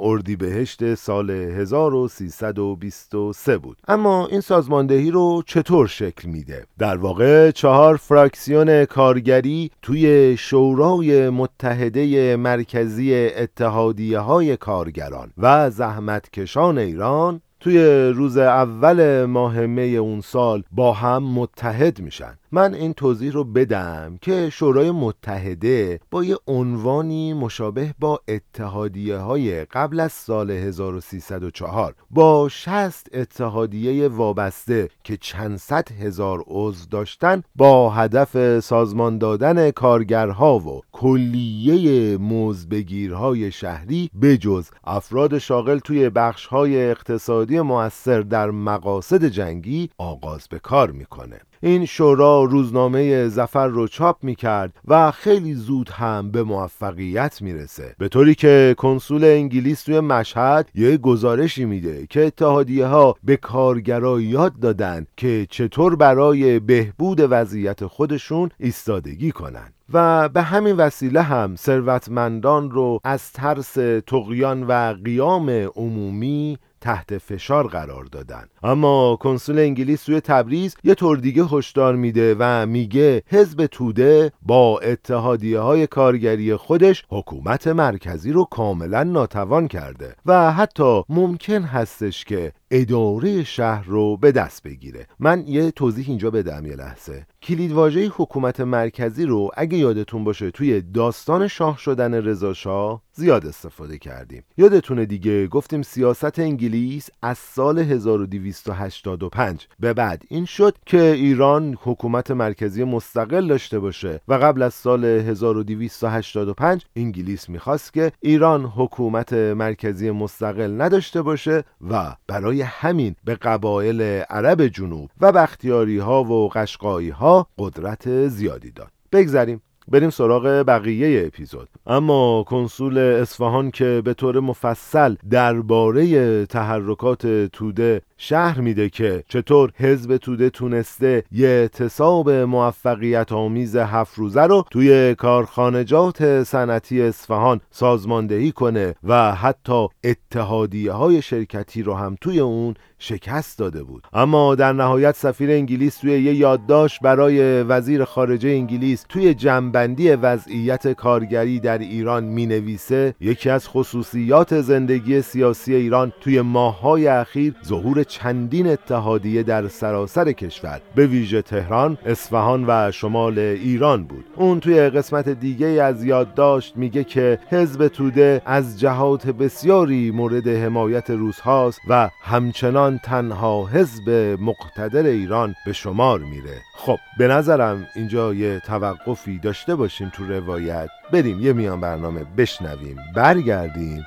اردیبهشت 0.00 0.94
سال 0.94 1.30
1323 1.30 3.58
بود. 3.58 3.76
اما 3.88 4.26
این 4.26 4.40
سازماندهی 4.40 5.10
رو 5.10 5.42
چطور 5.46 5.86
شکل 5.86 6.28
میده؟ 6.28 6.66
در 6.84 6.96
واقع 6.96 7.50
چهار 7.50 7.96
فراکسیون 7.96 8.84
کارگری 8.84 9.70
توی 9.82 10.36
شورای 10.36 11.30
متحده 11.30 12.36
مرکزی 12.36 13.14
اتحادیه 13.14 14.18
های 14.18 14.56
کارگران 14.56 15.30
و 15.38 15.70
زحمتکشان 15.70 16.78
ایران 16.78 17.40
توی 17.60 18.08
روز 18.14 18.36
اول 18.36 19.24
ماه 19.24 19.60
می 19.60 19.96
اون 19.96 20.20
سال 20.20 20.62
با 20.72 20.92
هم 20.92 21.22
متحد 21.22 22.00
میشن. 22.00 22.38
من 22.54 22.74
این 22.74 22.92
توضیح 22.92 23.32
رو 23.32 23.44
بدم 23.44 24.18
که 24.20 24.50
شورای 24.50 24.90
متحده 24.90 26.00
با 26.10 26.24
یه 26.24 26.36
عنوانی 26.46 27.34
مشابه 27.34 27.94
با 27.98 28.20
اتحادیه 28.28 29.16
های 29.16 29.64
قبل 29.64 30.00
از 30.00 30.12
سال 30.12 30.50
1304 30.50 31.94
با 32.10 32.48
60 32.48 33.08
اتحادیه 33.12 34.08
وابسته 34.08 34.88
که 35.04 35.16
چند 35.16 35.56
صد 35.56 35.92
هزار 35.92 36.44
عضو 36.46 36.86
داشتن 36.90 37.42
با 37.56 37.90
هدف 37.90 38.60
سازمان 38.60 39.18
دادن 39.18 39.70
کارگرها 39.70 40.58
و 40.58 40.80
کلیه 40.92 42.16
موزبگیرهای 42.16 43.52
شهری 43.52 44.10
بجز 44.22 44.68
افراد 44.84 45.38
شاغل 45.38 45.78
توی 45.78 46.10
بخشهای 46.10 46.90
اقتصادی 46.90 47.60
مؤثر 47.60 48.20
در 48.20 48.50
مقاصد 48.50 49.24
جنگی 49.24 49.90
آغاز 49.98 50.48
به 50.48 50.58
کار 50.58 50.90
می‌کنه. 50.90 51.40
این 51.64 51.86
شورا 51.86 52.44
روزنامه 52.44 53.28
زفر 53.28 53.66
رو 53.66 53.88
چاپ 53.88 54.24
می 54.24 54.34
کرد 54.34 54.72
و 54.88 55.10
خیلی 55.10 55.54
زود 55.54 55.88
هم 55.88 56.30
به 56.30 56.42
موفقیت 56.42 57.42
می‌رسه. 57.42 57.94
به 57.98 58.08
طوری 58.08 58.34
که 58.34 58.74
کنسول 58.78 59.24
انگلیس 59.24 59.82
توی 59.82 60.00
مشهد 60.00 60.68
یه 60.74 60.96
گزارشی 60.96 61.64
میده 61.64 62.06
که 62.10 62.26
اتحادیه 62.26 62.86
ها 62.86 63.16
به 63.24 63.36
کارگرا 63.36 64.20
یاد 64.20 64.60
دادن 64.60 65.06
که 65.16 65.46
چطور 65.50 65.96
برای 65.96 66.58
بهبود 66.58 67.20
وضعیت 67.20 67.86
خودشون 67.86 68.50
ایستادگی 68.58 69.30
کنن. 69.30 69.72
و 69.92 70.28
به 70.28 70.42
همین 70.42 70.76
وسیله 70.76 71.22
هم 71.22 71.56
ثروتمندان 71.56 72.70
رو 72.70 73.00
از 73.04 73.32
ترس 73.32 73.72
تقیان 74.06 74.62
و 74.62 74.94
قیام 75.04 75.50
عمومی 75.50 76.58
تحت 76.84 77.18
فشار 77.18 77.66
قرار 77.66 78.04
دادن. 78.04 78.44
اما 78.62 79.16
کنسول 79.16 79.58
انگلیس 79.58 80.04
توی 80.04 80.20
تبریز 80.20 80.76
یه 80.84 80.94
طور 80.94 81.16
دیگه 81.16 81.44
هشدار 81.44 81.96
میده 81.96 82.36
و 82.38 82.66
میگه 82.66 83.22
حزب 83.26 83.66
توده 83.66 84.32
با 84.42 84.78
اتحادیه 84.78 85.60
های 85.60 85.86
کارگری 85.86 86.56
خودش 86.56 87.04
حکومت 87.08 87.66
مرکزی 87.66 88.32
رو 88.32 88.44
کاملا 88.44 89.02
ناتوان 89.02 89.68
کرده 89.68 90.14
و 90.26 90.52
حتی 90.52 91.02
ممکن 91.08 91.62
هستش 91.62 92.24
که 92.24 92.52
اداره 92.70 93.44
شهر 93.44 93.84
رو 93.84 94.16
به 94.16 94.32
دست 94.32 94.62
بگیره. 94.62 95.06
من 95.18 95.44
یه 95.46 95.70
توضیح 95.70 96.04
اینجا 96.08 96.30
بدم 96.30 96.66
یه 96.66 96.76
لحظه. 96.76 97.26
کلیدواژه 97.42 98.06
حکومت 98.16 98.60
مرکزی 98.60 99.24
رو 99.26 99.50
اگه 99.56 99.78
یادتون 99.78 100.24
باشه 100.24 100.50
توی 100.50 100.80
داستان 100.80 101.48
شاه 101.48 101.78
شدن 101.78 102.14
رضا 102.14 102.52
شاه 102.54 103.02
زیاد 103.12 103.46
استفاده 103.46 103.98
کردیم. 103.98 104.42
یادتونه 104.56 105.06
دیگه؟ 105.06 105.46
گفتیم 105.46 105.82
سیاست 105.82 106.38
انگلیس 106.38 107.10
از 107.22 107.38
سال 107.38 107.78
1285 107.78 109.66
به 109.80 109.92
بعد 109.92 110.22
این 110.28 110.44
شد 110.44 110.76
که 110.86 111.02
ایران 111.02 111.78
حکومت 111.82 112.30
مرکزی 112.30 112.84
مستقل 112.84 113.46
داشته 113.46 113.78
باشه 113.78 114.20
و 114.28 114.34
قبل 114.34 114.62
از 114.62 114.74
سال 114.74 115.04
1285 115.04 116.86
انگلیس 116.96 117.48
می‌خواست 117.48 117.92
که 117.92 118.12
ایران 118.20 118.64
حکومت 118.64 119.32
مرکزی 119.32 120.10
مستقل 120.10 120.80
نداشته 120.82 121.22
باشه 121.22 121.64
و 121.90 122.16
برای 122.26 122.53
همین 122.62 123.16
به 123.24 123.34
قبایل 123.34 124.02
عرب 124.30 124.66
جنوب 124.66 125.10
و 125.20 125.32
بختیاری 125.32 125.98
ها 125.98 126.24
و 126.24 126.48
قشقایی 126.48 127.10
ها 127.10 127.48
قدرت 127.58 128.28
زیادی 128.28 128.70
داد. 128.70 128.90
بگذریم 129.12 129.60
بریم 129.88 130.10
سراغ 130.10 130.64
بقیه 130.66 131.26
اپیزود. 131.26 131.68
اما 131.86 132.42
کنسول 132.42 132.98
اصفهان 132.98 133.70
که 133.70 134.02
به 134.04 134.14
طور 134.14 134.40
مفصل 134.40 135.16
درباره 135.30 136.46
تحرکات 136.46 137.26
توده 137.46 138.02
شهر 138.16 138.60
میده 138.60 138.88
که 138.88 139.24
چطور 139.28 139.70
حزب 139.76 140.16
توده 140.16 140.50
تونسته 140.50 141.22
یه 141.32 141.48
اعتصاب 141.48 142.30
موفقیت 142.30 143.32
آمیز 143.32 143.76
هفت 143.76 144.18
روزه 144.18 144.42
رو 144.42 144.64
توی 144.70 145.14
کارخانجات 145.14 146.42
صنعتی 146.42 147.02
اصفهان 147.02 147.60
سازماندهی 147.70 148.52
کنه 148.52 148.94
و 149.04 149.34
حتی 149.34 149.86
اتحادیه 150.04 150.92
های 150.92 151.22
شرکتی 151.22 151.82
رو 151.82 151.94
هم 151.94 152.16
توی 152.20 152.40
اون 152.40 152.74
شکست 152.98 153.58
داده 153.58 153.82
بود. 153.82 154.06
اما 154.12 154.54
در 154.54 154.72
نهایت 154.72 155.16
سفیر 155.16 155.50
انگلیس 155.50 155.98
توی 155.98 156.10
یه 156.10 156.34
یادداشت 156.34 157.00
برای 157.00 157.62
وزیر 157.62 158.04
خارجه 158.04 158.48
انگلیس 158.48 159.04
توی 159.08 159.34
جنبندی 159.34 160.10
وضعیت 160.10 160.92
کارگری 160.92 161.60
در 161.60 161.78
ایران 161.78 162.24
می 162.24 162.46
نویسه 162.46 163.14
یکی 163.20 163.50
از 163.50 163.68
خصوصیات 163.68 164.60
زندگی 164.60 165.22
سیاسی 165.22 165.74
ایران 165.74 166.12
توی 166.20 166.40
ماههای 166.40 167.06
اخیر 167.06 167.54
ظهور 167.64 168.03
چندین 168.04 168.68
اتحادیه 168.68 169.42
در 169.42 169.68
سراسر 169.68 170.32
کشور 170.32 170.80
به 170.94 171.06
ویژه 171.06 171.42
تهران، 171.42 171.98
اصفهان 172.06 172.64
و 172.68 172.90
شمال 172.90 173.38
ایران 173.38 174.04
بود. 174.04 174.24
اون 174.36 174.60
توی 174.60 174.80
قسمت 174.80 175.28
دیگه 175.28 175.66
از 175.66 176.04
یادداشت 176.04 176.76
میگه 176.76 177.04
که 177.04 177.38
حزب 177.50 177.88
توده 177.88 178.42
از 178.46 178.80
جهات 178.80 179.26
بسیاری 179.26 180.10
مورد 180.10 180.48
حمایت 180.48 181.10
روس 181.10 181.40
هاست 181.40 181.80
و 181.88 182.10
همچنان 182.22 182.98
تنها 182.98 183.66
حزب 183.66 184.10
مقتدر 184.40 185.02
ایران 185.02 185.54
به 185.66 185.72
شمار 185.72 186.18
میره. 186.18 186.56
خب 186.76 186.98
به 187.18 187.28
نظرم 187.28 187.86
اینجا 187.96 188.34
یه 188.34 188.60
توقفی 188.60 189.38
داشته 189.38 189.74
باشیم 189.74 190.12
تو 190.14 190.24
روایت. 190.24 190.88
بریم 191.12 191.40
یه 191.40 191.52
میان 191.52 191.80
برنامه 191.80 192.20
بشنویم. 192.36 192.96
برگردیم. 193.16 194.06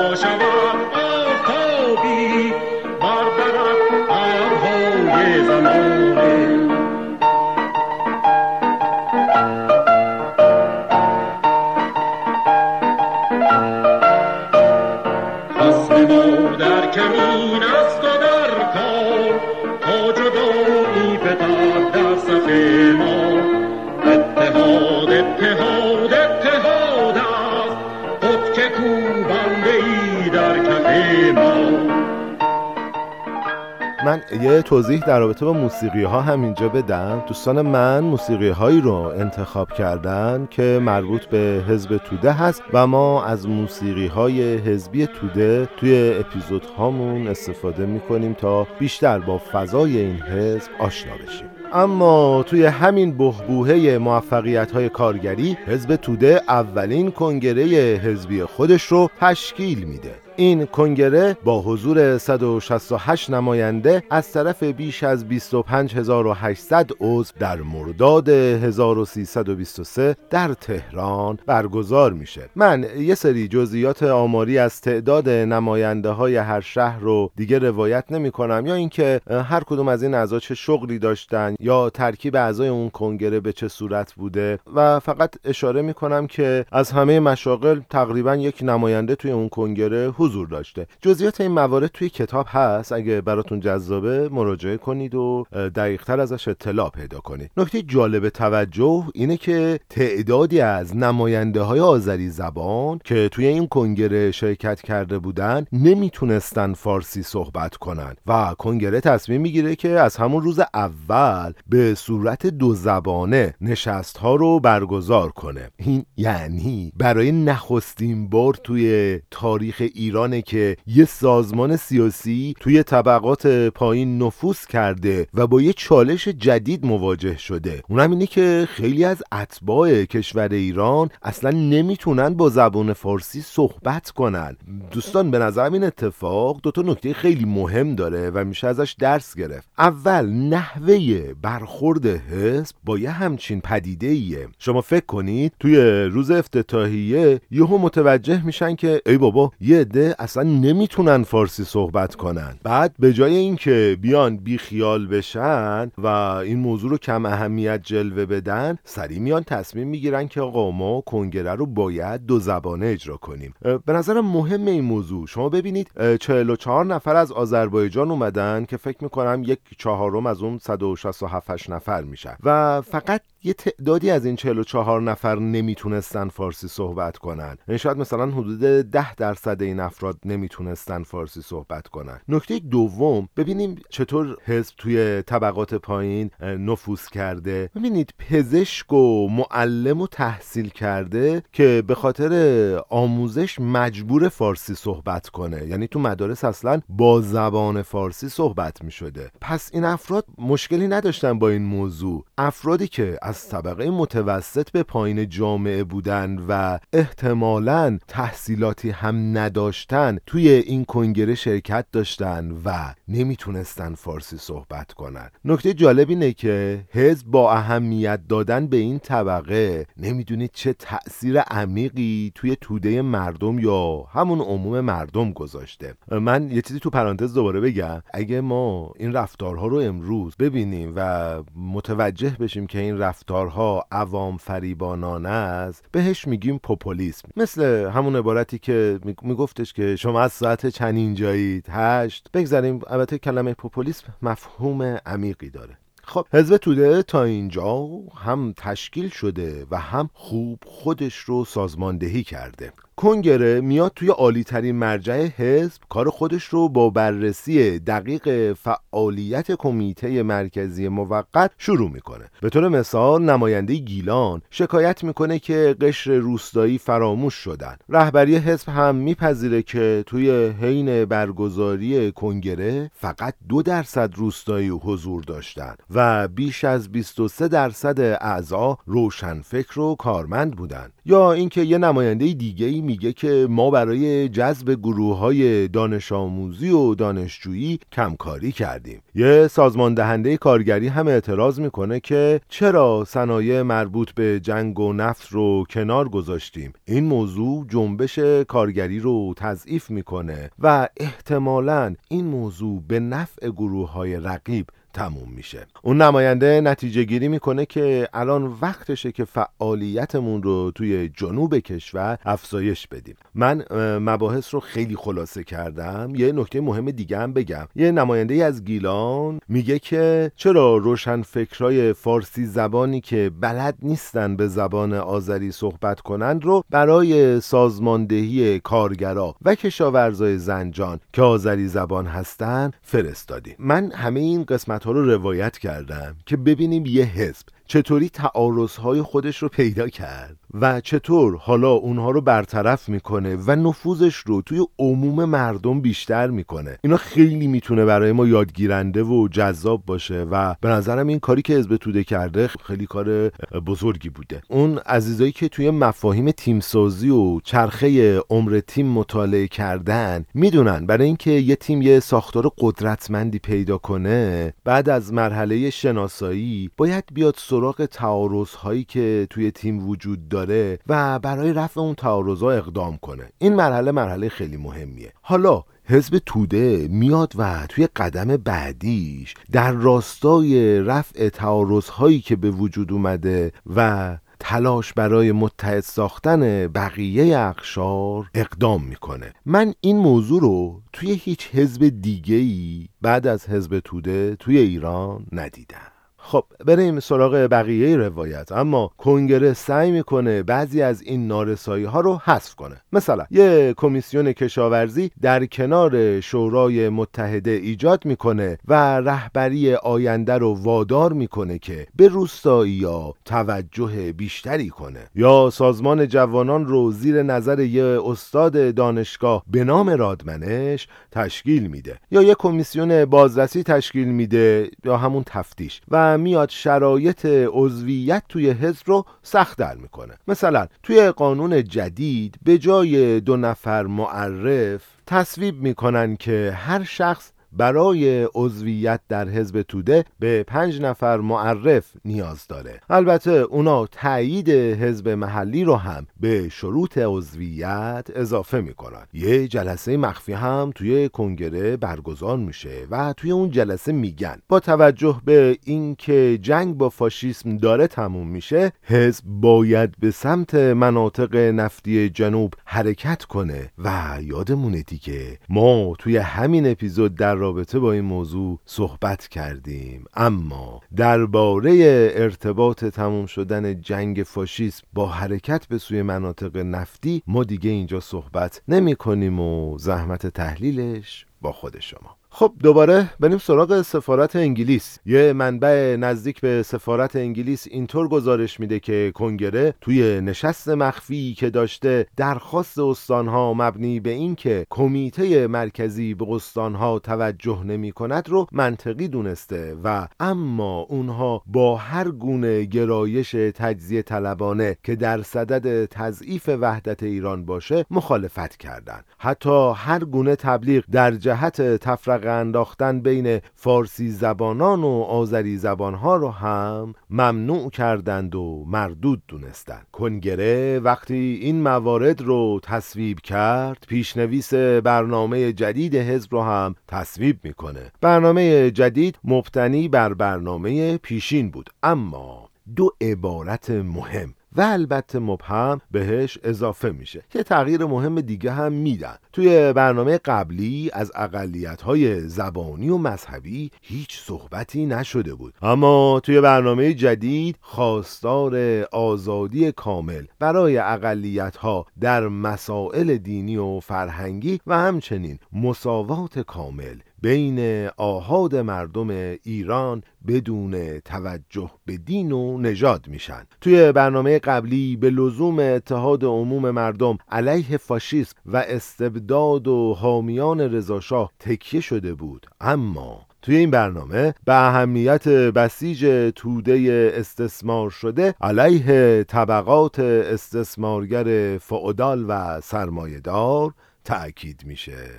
توضیح 34.61 34.99
در 34.99 35.19
رابطه 35.19 35.45
با 35.45 35.53
موسیقی 35.53 36.03
ها 36.03 36.21
همینجا 36.21 36.69
بدم. 36.69 37.23
دوستان 37.27 37.61
من 37.61 37.99
موسیقی 37.99 38.49
هایی 38.49 38.81
رو 38.81 38.93
انتخاب 38.93 39.71
کردن 39.71 40.47
که 40.49 40.79
مربوط 40.81 41.25
به 41.25 41.63
حزب 41.67 41.97
توده 41.97 42.31
هست 42.31 42.63
و 42.73 42.87
ما 42.87 43.23
از 43.25 43.47
موسیقی 43.47 44.07
های 44.07 44.55
حزبی 44.55 45.07
توده 45.07 45.69
توی 45.77 46.13
اپیزود 46.19 46.65
هامون 46.77 47.27
استفاده 47.27 47.85
می‌کنیم 47.85 48.33
تا 48.33 48.67
بیشتر 48.79 49.19
با 49.19 49.37
فضای 49.37 49.97
این 49.97 50.21
حزب 50.21 50.71
آشنا 50.79 51.13
بشیم. 51.13 51.47
اما 51.73 52.43
توی 52.43 52.65
همین 52.65 53.17
بهبوهه 53.17 53.97
موفقیت 53.97 54.71
های 54.71 54.89
کارگری 54.89 55.57
حزب 55.67 55.95
توده 55.95 56.41
اولین 56.47 57.11
کنگره 57.11 57.63
حزبی 58.03 58.43
خودش 58.43 58.83
رو 58.83 59.09
تشکیل 59.19 59.83
میده. 59.83 60.11
این 60.41 60.65
کنگره 60.65 61.37
با 61.43 61.61
حضور 61.61 62.17
168 62.17 63.29
نماینده 63.29 64.03
از 64.09 64.31
طرف 64.31 64.63
بیش 64.63 65.03
از 65.03 65.27
25800 65.27 66.89
عضو 66.99 67.33
در 67.39 67.61
مرداد 67.61 68.29
1323 68.29 70.15
در 70.29 70.53
تهران 70.53 71.39
برگزار 71.45 72.13
میشه. 72.13 72.49
من 72.55 72.85
یه 72.99 73.15
سری 73.15 73.47
جزئیات 73.47 74.03
آماری 74.03 74.57
از 74.57 74.81
تعداد 74.81 75.29
نماینده 75.29 76.09
های 76.09 76.35
هر 76.35 76.61
شهر 76.61 76.99
رو 76.99 77.31
دیگه 77.35 77.59
روایت 77.59 78.11
نمی 78.11 78.31
کنم 78.31 78.63
یا 78.65 78.75
اینکه 78.75 79.21
هر 79.29 79.63
کدوم 79.63 79.87
از 79.87 80.03
این 80.03 80.13
اعضا 80.13 80.39
چه 80.39 80.55
شغلی 80.55 80.99
داشتن 80.99 81.55
یا 81.59 81.89
ترکیب 81.89 82.35
اعضای 82.35 82.67
اون 82.67 82.89
کنگره 82.89 83.39
به 83.39 83.53
چه 83.53 83.67
صورت 83.67 84.13
بوده. 84.13 84.59
و 84.75 84.99
فقط 84.99 85.35
اشاره 85.45 85.81
می 85.81 85.93
کنم 85.93 86.27
که 86.27 86.65
از 86.71 86.91
همه 86.91 87.19
مشاغل 87.19 87.79
تقریبا 87.89 88.35
یک 88.35 88.59
نماینده 88.61 89.15
توی 89.15 89.31
اون 89.31 89.49
کنگره 89.49 90.11
حضور 90.31 90.47
داشته. 90.47 90.87
جزئیات 91.01 91.41
این 91.41 91.51
موارد 91.51 91.87
توی 91.87 92.09
کتاب 92.09 92.45
هست. 92.49 92.91
اگه 92.91 93.21
براتون 93.21 93.59
جذابه 93.59 94.29
مراجعه 94.29 94.77
کنید 94.77 95.15
و 95.15 95.45
دقیقتر 95.53 96.19
ازش 96.19 96.47
اطلاع 96.47 96.89
پیدا 96.89 97.19
کنید. 97.19 97.51
نکته 97.57 97.81
جالب 97.81 98.29
توجه 98.29 99.03
اینه 99.13 99.37
که 99.37 99.79
تعدادی 99.89 100.61
از 100.61 100.97
نماینده 100.97 101.61
های 101.61 101.79
آذری 101.79 102.29
زبان 102.29 102.99
که 103.03 103.29
توی 103.29 103.45
این 103.45 103.67
کنگره 103.67 104.31
شرکت 104.31 104.81
کرده 104.81 105.19
بودن 105.19 105.65
نمی‌تونستن 105.71 106.73
فارسی 106.73 107.23
صحبت 107.23 107.75
کنن. 107.75 108.15
و 108.27 108.55
کنگره 108.57 109.01
تصمیم 109.01 109.41
می‌گیره 109.41 109.75
که 109.75 109.89
از 109.89 110.15
همون 110.17 110.43
روز 110.43 110.59
اول 110.73 111.53
به 111.67 111.95
صورت 111.95 112.47
دو 112.47 112.75
زبانه 112.75 113.53
نشست 113.61 114.17
ها 114.17 114.35
رو 114.35 114.59
برگزار 114.59 115.31
کنه. 115.31 115.69
این 115.77 116.05
یعنی 116.17 116.93
برای 116.97 117.31
نخستین 117.31 118.29
بار 118.29 118.53
توی 118.53 119.19
تاریخ 119.31 119.81
ایران 119.93 120.10
ایرانه 120.11 120.41
که 120.41 120.77
یه 120.87 121.05
سازمان 121.05 121.75
سیاسی 121.75 122.53
توی 122.59 122.83
طبقات 122.83 123.47
پایین 123.47 124.23
نفوذ 124.23 124.65
کرده 124.65 125.27
و 125.33 125.47
با 125.47 125.61
یه 125.61 125.73
چالش 125.73 126.27
جدید 126.27 126.85
مواجه 126.85 127.37
شده. 127.37 127.83
اونم 127.89 128.11
اینه 128.11 128.25
که 128.25 128.67
خیلی 128.69 129.05
از 129.05 129.23
اتباع 129.31 130.05
کشور 130.05 130.49
ایران 130.49 131.09
اصلا 131.21 131.51
نمی‌تونن 131.51 132.29
با 132.29 132.49
زبان 132.49 132.93
فارسی 132.93 133.41
صحبت 133.41 134.09
کنن. 134.11 134.57
دوستان 134.91 135.31
به 135.31 135.39
نظر 135.39 135.73
این 135.73 135.83
اتفاق 135.83 136.59
دوتا 136.63 136.81
نکته 136.81 137.13
خیلی 137.13 137.45
مهم 137.45 137.95
داره 137.95 138.29
و 138.29 138.43
میشه 138.45 138.67
ازش 138.67 138.95
درس 138.99 139.35
گرفت. 139.35 139.69
اول 139.77 140.25
نحوه 140.29 141.33
برخورد 141.41 142.05
حزب 142.05 142.75
با 142.83 142.97
یه 142.97 143.09
همچین 143.11 143.61
پدیده 143.61 144.07
ایه 144.07 144.47
شما 144.59 144.81
فکر 144.81 145.05
کنید 145.05 145.53
توی 145.59 145.77
روز 146.11 146.31
افتتاحیه 146.31 147.41
یهو 147.51 147.77
متوجه 147.77 148.45
میشن 148.45 148.75
که 148.75 149.01
ای 149.05 149.17
بابا 149.17 149.51
یه 149.61 149.79
عده 149.81 150.00
اصلا 150.19 150.43
نمی‌تونن 150.43 151.23
فارسی 151.23 151.63
صحبت 151.63 152.15
کنن. 152.15 152.57
بعد 152.63 152.95
به 152.99 153.13
جای 153.13 153.35
اینکه 153.35 153.97
بیان 154.01 154.37
بیخیال 154.37 155.07
بشن 155.07 155.91
و 155.97 156.07
این 156.07 156.59
موضوع 156.59 156.91
رو 156.91 156.97
کم 156.97 157.25
اهمیت 157.25 157.81
جلوه 157.83 158.25
بدن 158.25 158.77
سری 158.83 159.19
میان 159.19 159.43
تصمیم 159.43 159.87
می‌گیرن 159.87 160.27
که 160.27 160.41
آقا 160.41 160.71
ما 160.71 161.01
کنگره 161.01 161.51
رو 161.51 161.65
باید 161.65 162.25
دو 162.25 162.39
زبانه 162.39 162.85
اجرا 162.85 163.17
کنیم. 163.17 163.53
به 163.85 163.93
نظر 163.93 164.21
مهم 164.21 164.65
این 164.65 164.83
موضوع. 164.83 165.27
شما 165.27 165.49
ببینید 165.49 166.17
44 166.19 166.85
نفر 166.85 167.15
از 167.15 167.31
آذربایجان 167.31 168.11
اومدن 168.11 168.65
که 168.65 168.77
فکر 168.77 168.97
می‌کنم 169.03 169.43
یک 169.45 169.59
چهارم 169.77 170.25
از 170.25 170.41
اون 170.41 170.57
167 170.57 171.69
نفر 171.69 172.01
میشن. 172.01 172.35
و 172.43 172.81
فقط 172.81 173.21
یه 173.43 173.53
تعدادی 173.53 174.09
از 174.09 174.25
این 174.25 174.35
44 174.35 175.01
نفر 175.01 175.39
نمی‌تونستن 175.39 176.27
فارسی 176.29 176.67
صحبت 176.67 177.17
کنن. 177.17 177.57
این 177.67 177.77
شاید 177.77 177.97
مثلا 177.97 178.25
حدود 178.31 178.59
10 178.59 179.15
درصد 179.15 179.61
این 179.61 179.79
افراد 179.79 180.19
نمی‌تونستن 180.25 181.03
فارسی 181.03 181.41
صحبت 181.41 181.87
کنن. 181.87 182.21
نکته 182.27 182.59
دوم 182.59 183.29
ببینیم 183.37 183.81
چطور 183.89 184.37
حزب 184.45 184.75
توی 184.77 185.21
طبقات 185.21 185.73
پایین 185.73 186.31
نفوذ 186.41 187.05
کرده. 187.07 187.69
ببینید 187.75 188.13
پزشک 188.19 188.93
و 188.93 189.27
معلم 189.27 190.01
و 190.01 190.07
تحصیل 190.07 190.69
کرده 190.69 191.43
که 191.51 191.83
به 191.87 191.95
خاطر 191.95 192.81
آموزش 192.89 193.59
مجبور 193.59 194.29
فارسی 194.29 194.75
صحبت 194.75 195.29
کنه. 195.29 195.67
یعنی 195.67 195.87
تو 195.87 195.99
مدارس 195.99 196.43
اصلا 196.43 196.81
با 196.89 197.21
زبان 197.21 197.81
فارسی 197.81 198.29
صحبت 198.29 198.83
می 198.83 198.91
شده 198.91 199.31
پس 199.41 199.69
این 199.73 199.83
افراد 199.83 200.25
مشکلی 200.37 200.87
نداشتن 200.87 201.39
با 201.39 201.49
این 201.49 201.65
موضوع. 201.65 202.25
افرادی 202.37 202.87
که 202.87 203.19
از 203.31 203.49
طبقه 203.49 203.89
متوسط 203.89 204.71
به 204.71 204.83
پایین 204.83 205.29
جامعه 205.29 205.83
بودن 205.83 206.39
و 206.47 206.79
احتمالا 206.93 207.97
تحصیلاتی 208.07 208.89
هم 208.89 209.37
نداشتن 209.37 210.17
توی 210.25 210.49
این 210.49 210.85
کنگره 210.85 211.35
شرکت 211.35 211.85
داشتن 211.91 212.51
و 212.65 212.93
نمی‌تونستن 213.07 213.95
فارسی 213.95 214.37
صحبت 214.37 214.93
کنن. 214.93 215.29
نکته 215.45 215.73
جالب 215.73 216.09
اینه 216.09 216.33
که 216.33 216.83
حزب 216.89 217.27
با 217.27 217.53
اهمیت 217.53 218.19
دادن 218.29 218.67
به 218.67 218.77
این 218.77 218.99
طبقه 218.99 219.85
نمی‌دونید 219.97 220.51
چه 220.53 220.73
تأثیر 220.73 221.39
عمیقی 221.39 222.31
توی 222.35 222.57
توده 222.61 223.01
مردم 223.01 223.59
یا 223.59 224.01
همون 224.01 224.39
عموم 224.39 224.79
مردم 224.79 225.31
گذاشته. 225.31 225.93
من 226.11 226.51
یه 226.51 226.61
چیزی 226.61 226.79
تو 226.79 226.89
پرانتز 226.89 227.33
دوباره 227.33 227.59
بگم. 227.59 228.01
اگه 228.13 228.41
ما 228.41 228.93
این 228.99 229.13
رفتارها 229.13 229.67
رو 229.67 229.77
امروز 229.77 230.35
ببینیم 230.39 230.93
و 230.95 231.37
متوجه 231.55 232.29
بشیم 232.39 232.67
که 232.67 232.79
این 232.79 232.97
رفتارها 233.21 233.85
عوام 233.91 234.37
فریبانانه 234.37 235.29
است 235.29 235.85
بهش 235.91 236.27
میگیم 236.27 236.57
پوپولیسم. 236.57 237.29
مثل 237.37 237.63
همون 237.89 238.15
عبارتی 238.15 238.59
که 238.59 238.99
میگفتش 239.21 239.73
که 239.73 239.95
شما 239.95 240.21
از 240.21 240.31
ساعت 240.33 240.67
چنین 240.67 241.15
جایید؟ 241.15 241.65
هشت. 241.69 242.27
بگذاریم. 242.33 242.79
البته 242.87 243.17
کلمه 243.17 243.53
پوپولیسم 243.53 244.03
مفهوم 244.21 244.81
عمیقی 245.05 245.49
داره. 245.49 245.77
خب 246.03 246.27
حزب 246.33 246.57
توده 246.57 247.03
تا 247.03 247.23
اینجا 247.23 247.87
هم 248.15 248.53
تشکیل 248.57 249.09
شده 249.09 249.65
و 249.71 249.77
هم 249.79 250.09
خوب 250.13 250.59
خودش 250.65 251.15
رو 251.15 251.45
سازماندهی 251.45 252.23
کرده. 252.23 252.73
کنگره 253.01 253.61
میاد 253.61 253.91
توی 253.95 254.09
عالی 254.09 254.43
ترین 254.43 254.75
مرجع 254.75 255.25
حزب 255.25 255.81
کار 255.89 256.09
خودش 256.09 256.43
رو 256.43 256.69
با 256.69 256.89
بررسی 256.89 257.79
دقیق 257.79 258.53
فعالیت 258.53 259.51
کمیته 259.51 260.23
مرکزی 260.23 260.87
موقت 260.87 261.51
شروع 261.57 261.91
می‌کنه. 261.91 262.25
به 262.41 262.49
طور 262.49 262.67
مثال 262.67 263.23
نماینده 263.23 263.75
گیلان 263.75 264.41
شکایت 264.49 265.03
می‌کنه 265.03 265.39
که 265.39 265.75
قشر 265.81 266.11
روستایی 266.11 266.77
فراموش 266.77 267.33
شدن. 267.33 267.75
رهبری 267.89 268.35
حزب 268.35 268.69
هم 268.69 268.95
میپذیره 268.95 269.61
که 269.61 270.03
توی 270.07 270.47
حین 270.47 271.05
برگزاری 271.05 272.11
کنگره 272.11 272.91
فقط 272.93 273.33
دو 273.49 273.61
درصد 273.61 274.15
روستایی 274.15 274.69
حضور 274.69 275.23
داشتن 275.23 275.75
و 275.89 276.27
بیش 276.27 276.63
از 276.63 276.91
23 276.91 277.47
درصد 277.47 277.99
اعضا 278.21 278.77
روشنفکر 278.85 279.79
و 279.79 279.95
کارمند 279.95 280.55
بودن. 280.55 280.89
یا 281.05 281.31
اینکه 281.31 281.61
یه 281.61 281.77
نماینده 281.77 282.33
دیگه 282.33 282.65
ای 282.65 282.90
میگه 282.91 283.13
که 283.13 283.47
ما 283.49 283.71
برای 283.71 284.29
جذب 284.29 284.71
گروه 284.71 285.17
های 285.17 285.67
دانش 285.67 286.11
آموزی 286.11 286.69
و 286.69 286.95
دانشجویی 286.95 287.79
کمکاری 287.91 288.51
کردیم. 288.51 289.01
یه 289.15 289.47
سازمان 289.47 289.93
دهنده 289.93 290.37
کارگری 290.37 290.87
هم 290.87 291.07
اعتراض 291.07 291.59
می‌کنه 291.59 291.99
که 291.99 292.41
چرا 292.49 293.05
صنایع 293.07 293.61
مربوط 293.61 294.11
به 294.11 294.39
جنگ 294.39 294.79
و 294.79 294.93
نفت 294.93 295.27
رو 295.27 295.63
کنار 295.69 296.09
گذاشتیم؟ 296.09 296.73
این 296.85 297.03
موضوع 297.03 297.65
جنبش 297.67 298.19
کارگری 298.47 298.99
رو 298.99 299.33
تضعیف 299.37 299.89
می‌کنه 299.89 300.49
و 300.59 300.87
احتمالا 300.97 301.95
این 302.09 302.25
موضوع 302.25 302.83
به 302.87 302.99
نفع 302.99 303.49
گروه 303.49 303.91
های 303.91 304.15
رقیب 304.15 304.65
تموم 304.93 305.29
میشه. 305.35 305.65
اون 305.81 306.01
نماینده 306.01 306.61
نتیجه 306.61 307.03
گیری 307.03 307.27
می‌کنه 307.27 307.65
که 307.65 308.09
الان 308.13 308.57
وقتشه 308.61 309.11
که 309.11 309.25
فعالیتمون 309.25 310.43
رو 310.43 310.71
توی 310.75 311.09
جنوب 311.09 311.57
کشور 311.57 312.17
افزایش 312.25 312.87
بدیم. 312.87 313.15
من 313.35 313.63
مباحث 313.97 314.53
رو 314.53 314.59
خیلی 314.59 314.95
خلاصه 314.95 315.43
کردم. 315.43 316.13
یه 316.15 316.31
نکته 316.31 316.61
مهم 316.61 316.91
دیگه 316.91 317.17
هم 317.17 317.33
بگم. 317.33 317.67
یه 317.75 317.91
نماینده 317.91 318.33
از 318.33 318.63
گیلان 318.63 319.39
میگه 319.49 319.79
که 319.79 320.31
چرا 320.35 320.77
روشن 320.77 321.21
فکرای 321.21 321.93
فارسی 321.93 322.45
زبانی 322.45 323.01
که 323.01 323.31
بلد 323.41 323.75
نیستن 323.81 324.35
به 324.35 324.47
زبان 324.47 324.93
آذری 324.93 325.51
صحبت 325.51 326.01
کنند 326.01 326.45
رو 326.45 326.63
برای 326.69 327.39
سازماندهی 327.39 328.59
کارگرا 328.59 329.35
و 329.41 329.55
کشاورزای 329.55 330.37
زنجان 330.37 330.99
که 331.13 331.21
آذری 331.21 331.67
زبان 331.67 332.05
هستن 332.05 332.71
فرستادیم 332.81 333.55
من 333.59 333.91
همه 333.91 334.19
این 334.19 334.43
قسمت 334.43 334.80
ها 334.83 334.91
رو 334.91 335.05
روایت 335.05 335.57
کردم 335.57 336.15
که 336.25 336.37
ببینیم 336.37 336.85
یه 336.85 337.03
حزب 337.03 337.45
چطوری 337.65 338.09
تعارضهای 338.09 339.01
خودش 339.01 339.37
رو 339.37 339.49
پیدا 339.49 339.87
کرد. 339.89 340.40
و 340.53 340.81
چطور 340.81 341.37
حالا 341.37 341.71
اونها 341.71 342.11
رو 342.11 342.21
برطرف 342.21 342.89
می‌کنه 342.89 343.35
و 343.35 343.55
نفوذش 343.55 344.15
رو 344.15 344.41
توی 344.41 344.65
عموم 344.79 345.25
مردم 345.25 345.81
بیشتر 345.81 346.27
می‌کنه. 346.27 346.79
اینا 346.83 346.97
خیلی 346.97 347.47
می‌تونه 347.47 347.85
برای 347.85 348.11
ما 348.11 348.27
یادگیرنده 348.27 349.03
و 349.03 349.27
جذاب 349.27 349.85
باشه 349.85 350.27
و 350.31 350.55
به 350.61 350.69
نظرم 350.69 351.07
این 351.07 351.19
کاری 351.19 351.41
که 351.41 351.53
حزب 351.53 351.77
توده 351.77 352.03
کرده 352.03 352.47
خیلی 352.47 352.85
کار 352.85 353.29
بزرگی 353.65 354.09
بوده. 354.09 354.41
اون 354.49 354.77
عزیزایی 354.77 355.31
که 355.31 355.49
توی 355.49 355.69
مفاهیم 355.69 356.31
تیمسازی 356.31 357.09
و 357.09 357.39
چرخه 357.39 358.19
عمر 358.19 358.59
تیم 358.67 358.87
مطالعه 358.87 359.47
کردن 359.47 360.25
می‌دونن. 360.33 360.85
برای 360.85 361.07
اینکه 361.07 361.31
یه 361.31 361.55
تیم 361.55 361.81
یه 361.81 361.99
ساختار 361.99 362.51
قدرتمندی 362.57 363.39
پیدا 363.39 363.77
کنه 363.77 364.53
بعد 364.63 364.89
از 364.89 365.13
مرحله 365.13 365.69
شناسایی 365.69 366.69
باید 366.77 367.03
بیاد 367.13 367.35
سراغ 367.37 367.85
تعارض 367.85 368.53
هایی 368.53 368.83
که 368.83 369.27
توی 369.29 369.51
تیم 369.51 369.89
وجود 369.89 370.27
داره. 370.29 370.40
و 370.87 371.19
برای 371.19 371.53
رفع 371.53 371.79
اون 371.79 371.95
تعارض 371.95 372.43
ها 372.43 372.51
اقدام 372.51 372.97
کنه. 372.97 373.29
این 373.37 373.55
مرحله 373.55 373.91
مرحله 373.91 374.29
خیلی 374.29 374.57
مهمیه. 374.57 375.13
حالا 375.21 375.63
حزب 375.85 376.21
توده 376.25 376.87
میاد 376.91 377.33
و 377.37 377.65
توی 377.69 377.87
قدم 377.87 378.37
بعدیش 378.37 379.33
در 379.51 379.71
راستای 379.71 380.79
رفع 380.79 381.29
تعارض 381.29 381.89
هایی 381.89 382.19
که 382.19 382.35
به 382.35 382.51
وجود 382.51 382.91
اومده 382.93 383.51
و 383.75 384.17
تلاش 384.39 384.93
برای 384.93 385.31
متحد 385.31 385.79
ساختن 385.79 386.67
بقیه 386.67 387.37
اقشار 387.37 388.29
اقدام 388.33 388.83
می‌کنه. 388.83 389.33
من 389.45 389.73
این 389.81 389.97
موضوع 389.97 390.41
رو 390.41 390.81
توی 390.93 391.11
هیچ 391.11 391.49
حزب 391.53 392.01
دیگه 392.01 392.35
ای 392.35 392.87
بعد 393.01 393.27
از 393.27 393.49
حزب 393.49 393.79
توده 393.79 394.35
توی 394.35 394.57
ایران 394.57 395.25
ندیدم. 395.31 395.90
خب 396.23 396.43
بریم 396.65 396.99
سراغ 396.99 397.47
بقیه 397.51 397.97
روایت. 397.97 398.51
اما 398.51 398.91
کنگره 398.97 399.53
سعی 399.53 399.91
می‌کنه 399.91 400.43
بعضی 400.43 400.81
از 400.81 401.01
این 401.01 401.27
نارسایی 401.27 401.83
ها 401.83 401.99
رو 401.99 402.21
حذف 402.25 402.55
کنه. 402.55 402.81
مثلا 402.93 403.25
یه 403.31 403.73
کمیسیون 403.77 404.33
کشاورزی 404.33 405.11
در 405.21 405.45
کنار 405.45 406.21
شورای 406.21 406.89
متحده 406.89 407.51
ایجاد 407.51 408.05
می‌کنه 408.05 408.57
و 408.67 408.73
رهبری 408.99 409.75
آینده 409.75 410.37
رو 410.37 410.53
وادار 410.63 411.13
می‌کنه 411.13 411.59
که 411.59 411.87
به 411.95 412.07
روستایی 412.07 412.71
یا 412.71 413.13
توجه 413.25 414.11
بیشتری 414.11 414.69
کنه. 414.69 414.99
یا 415.15 415.49
سازمان 415.49 416.07
جوانان 416.07 416.65
رو 416.65 416.91
زیر 416.91 417.23
نظر 417.23 417.59
یه 417.59 417.99
استاد 418.05 418.75
دانشگاه 418.75 419.43
به 419.51 419.63
نام 419.63 419.89
رادمنش 419.89 420.87
تشکیل 421.11 421.67
میده. 421.67 421.99
یا 422.11 422.21
یه 422.21 422.35
کمیسیون 422.35 423.05
بازرسی 423.05 423.63
تشکیل 423.63 424.07
میده 424.07 424.69
یا 424.85 424.97
همون 424.97 425.23
تفتیش. 425.25 425.81
و 425.91 426.10
میاد 426.17 426.49
شرایط 426.49 427.25
عضویت 427.47 428.23
توی 428.29 428.49
حزب 428.49 428.83
رو 428.85 429.05
سخت 429.23 429.57
در 429.57 429.75
می‌کنه. 429.75 430.13
مثلا 430.27 430.67
توی 430.83 431.11
قانون 431.11 431.63
جدید 431.63 432.35
به 432.43 432.57
جای 432.57 433.19
دو 433.19 433.37
نفر 433.37 433.83
معرف 433.83 434.83
تصویب 435.07 435.61
می‌کنن 435.61 436.15
که 436.15 436.53
هر 436.57 436.83
شخص 436.83 437.31
برای 437.53 438.27
عضویت 438.35 438.99
در 439.09 439.29
حزب 439.29 439.61
توده 439.61 440.05
به 440.19 440.43
پنج 440.43 440.81
نفر 440.81 441.17
معرف 441.17 441.85
نیاز 442.05 442.47
داره. 442.47 442.79
البته 442.89 443.31
اونا 443.31 443.87
تایید 443.87 444.49
حزب 444.49 445.09
محلی 445.09 445.63
رو 445.63 445.75
هم 445.75 446.07
به 446.19 446.49
شروط 446.49 446.97
عضویت 446.97 448.07
اضافه 448.15 448.61
می‌کنن. 448.61 449.05
یه 449.13 449.47
جلسه 449.47 449.97
مخفی 449.97 450.33
هم 450.33 450.71
توی 450.75 451.09
کنگره 451.09 451.77
برگزار 451.77 452.37
میشه 452.37 452.87
و 452.91 453.13
توی 453.17 453.31
اون 453.31 453.49
جلسه 453.49 453.91
میگن. 453.91 454.37
با 454.49 454.59
توجه 454.59 455.21
به 455.25 455.57
اینکه 455.63 456.39
جنگ 456.41 456.77
با 456.77 456.89
فاشیسم 456.89 457.57
داره 457.57 457.87
تموم 457.87 458.27
میشه 458.27 458.71
حزب 458.83 459.23
باید 459.25 459.95
به 459.99 460.11
سمت 460.11 460.55
مناطق 460.55 461.35
نفتی 461.35 462.09
جنوب 462.09 462.53
حرکت 462.65 463.23
کنه. 463.23 463.71
و 463.77 464.17
یادمونه 464.21 464.81
دیگه 464.81 465.39
ما 465.49 465.93
توی 465.99 466.17
همین 466.17 466.67
اپیزود 466.71 467.15
در 467.15 467.40
رابطه 467.41 467.79
با 467.79 467.91
این 467.91 468.05
موضوع 468.05 468.59
صحبت 468.65 469.27
کردیم. 469.27 470.05
اما 470.13 470.81
درباره 470.95 471.71
ارتباط 472.15 472.85
تموم 472.85 473.25
شدن 473.25 473.81
جنگ 473.81 474.23
فاشیسم 474.23 474.87
با 474.93 475.07
حرکت 475.07 475.67
به 475.67 475.77
سوی 475.77 476.01
مناطق 476.01 476.57
نفتی 476.57 477.23
ما 477.27 477.43
دیگه 477.43 477.69
اینجا 477.69 477.99
صحبت 477.99 478.61
نمی 478.67 478.95
کنیم 478.95 479.39
و 479.39 479.77
زحمت 479.77 480.27
تحلیلش 480.27 481.25
با 481.41 481.51
خود 481.51 481.79
شما. 481.79 482.20
خب 482.33 482.53
دوباره 482.63 483.09
بریم 483.19 483.37
سراغ 483.37 483.81
سفارت 483.81 484.35
انگلیس. 484.35 484.99
یه 485.05 485.33
منبع 485.33 485.95
نزدیک 485.99 486.41
به 486.41 486.63
سفارت 486.63 487.15
انگلیس 487.15 487.67
اینطور 487.71 488.07
گزارش 488.07 488.59
میده 488.59 488.79
که 488.79 489.11
کنگره 489.15 489.73
توی 489.81 490.21
نشست 490.21 490.69
مخفی 490.69 491.33
که 491.33 491.49
داشته 491.49 492.07
درخواست 492.17 492.79
استانها 492.79 493.53
مبنی 493.53 493.99
به 493.99 494.09
این 494.09 494.35
که 494.35 494.65
کمیته 494.69 495.47
مرکزی 495.47 496.13
به 496.13 496.25
استانها 496.29 496.99
توجه 496.99 497.63
نمی 497.63 497.91
کند 497.91 498.29
رو 498.29 498.47
منطقی 498.51 499.07
دونسته 499.07 499.75
و 499.83 500.07
اما 500.19 500.79
اونها 500.79 501.43
با 501.45 501.75
هر 501.75 502.09
گونه 502.09 502.63
گرایش 502.63 503.31
تجزیه 503.31 504.01
طلبانه 504.01 504.77
که 504.83 504.95
در 504.95 505.21
صدد 505.21 505.85
تضعیف 505.85 506.49
وحدت 506.49 507.03
ایران 507.03 507.45
باشه 507.45 507.85
مخالفت 507.91 508.57
کردند 508.57 509.05
حتی 509.17 509.73
هر 509.75 510.03
گونه 510.03 510.35
تبلیغ 510.35 510.83
در 510.91 511.11
جهت 511.11 511.77
تفرقه 512.21 512.31
انداختن 512.31 512.99
بین 512.99 513.39
فارسی 513.55 514.09
زبانان 514.09 514.83
و 514.83 515.01
آذری 515.01 515.57
زبانها 515.57 516.15
رو 516.15 516.29
هم 516.29 516.93
ممنوع 517.09 517.69
کردند 517.69 518.35
و 518.35 518.65
مردود 518.67 519.21
دونستند. 519.27 519.87
کنگره 519.91 520.79
وقتی 520.79 521.39
این 521.41 521.61
موارد 521.61 522.21
رو 522.21 522.59
تصویب 522.63 523.19
کرد 523.19 523.85
پیشنویس 523.87 524.53
برنامه 524.83 525.53
جدید 525.53 525.95
حزب 525.95 526.33
رو 526.33 526.41
هم 526.41 526.75
تصویب 526.87 527.39
می‌کنه. 527.43 527.91
برنامه 528.01 528.71
جدید 528.71 529.19
مبتنی 529.23 529.87
بر 529.87 530.13
برنامه 530.13 530.97
پیشین 530.97 531.51
بود 531.51 531.69
اما 531.83 532.49
دو 532.75 532.89
عبارت 533.01 533.69
مهم. 533.69 534.33
و 534.55 534.61
البته 534.61 535.19
مبهم 535.19 535.81
بهش 535.91 536.37
اضافه 536.43 536.91
میشه 536.91 537.23
که 537.29 537.43
تغییر 537.43 537.85
مهم 537.85 538.21
دیگه 538.21 538.51
هم 538.51 538.73
میدن. 538.73 539.15
توی 539.33 539.73
برنامه 539.73 540.17
قبلی 540.17 540.89
از 540.93 541.11
اقلیت 541.15 541.81
های 541.81 542.27
زبانی 542.27 542.89
و 542.89 542.97
مذهبی 542.97 543.71
هیچ 543.81 544.19
صحبتی 544.19 544.85
نشده 544.85 545.35
بود. 545.35 545.53
اما 545.61 546.19
توی 546.23 546.41
برنامه 546.41 546.93
جدید 546.93 547.55
خواستار 547.61 548.83
آزادی 548.91 549.71
کامل 549.71 550.25
برای 550.39 550.77
اقلیت 550.77 551.55
ها 551.55 551.85
در 551.99 552.27
مسائل 552.27 553.17
دینی 553.17 553.57
و 553.57 553.79
فرهنگی 553.79 554.59
و 554.67 554.77
همچنین 554.77 555.39
مساوات 555.53 556.39
کامل 556.39 556.95
بین 557.21 557.87
آهاد 557.97 558.55
مردم 558.55 559.09
ایران 559.43 560.03
بدون 560.27 560.99
توجه 560.99 561.71
به 561.85 561.97
دین 561.97 562.31
و 562.31 562.57
نژاد 562.57 563.07
میشن. 563.07 563.43
توی 563.61 563.91
برنامه 563.91 564.39
قبلی 564.39 564.95
به 564.95 565.09
لزوم 565.09 565.59
اتحاد 565.59 566.23
عموم 566.23 566.71
مردم 566.71 567.17
علیه 567.29 567.77
فاشیسم 567.77 568.35
و 568.45 568.57
استبداد 568.57 569.67
و 569.67 569.93
حامیان 569.93 570.61
رضاشاه 570.61 571.31
تکیه 571.39 571.81
شده 571.81 572.13
بود. 572.13 572.47
اما 572.61 573.25
توی 573.41 573.55
این 573.55 573.71
برنامه 573.71 574.33
به 574.45 574.53
اهمیت 574.53 575.27
بسیج 575.27 576.31
توده 576.35 577.11
استثمار 577.15 577.89
شده 577.89 578.35
علیه 578.41 579.23
طبقات 579.23 579.99
استثمارگر 579.99 581.57
فعودال 581.57 582.25
و 582.27 582.61
سرمایهدار 582.61 583.73
تأکید 584.05 584.61
میشه. 584.65 585.09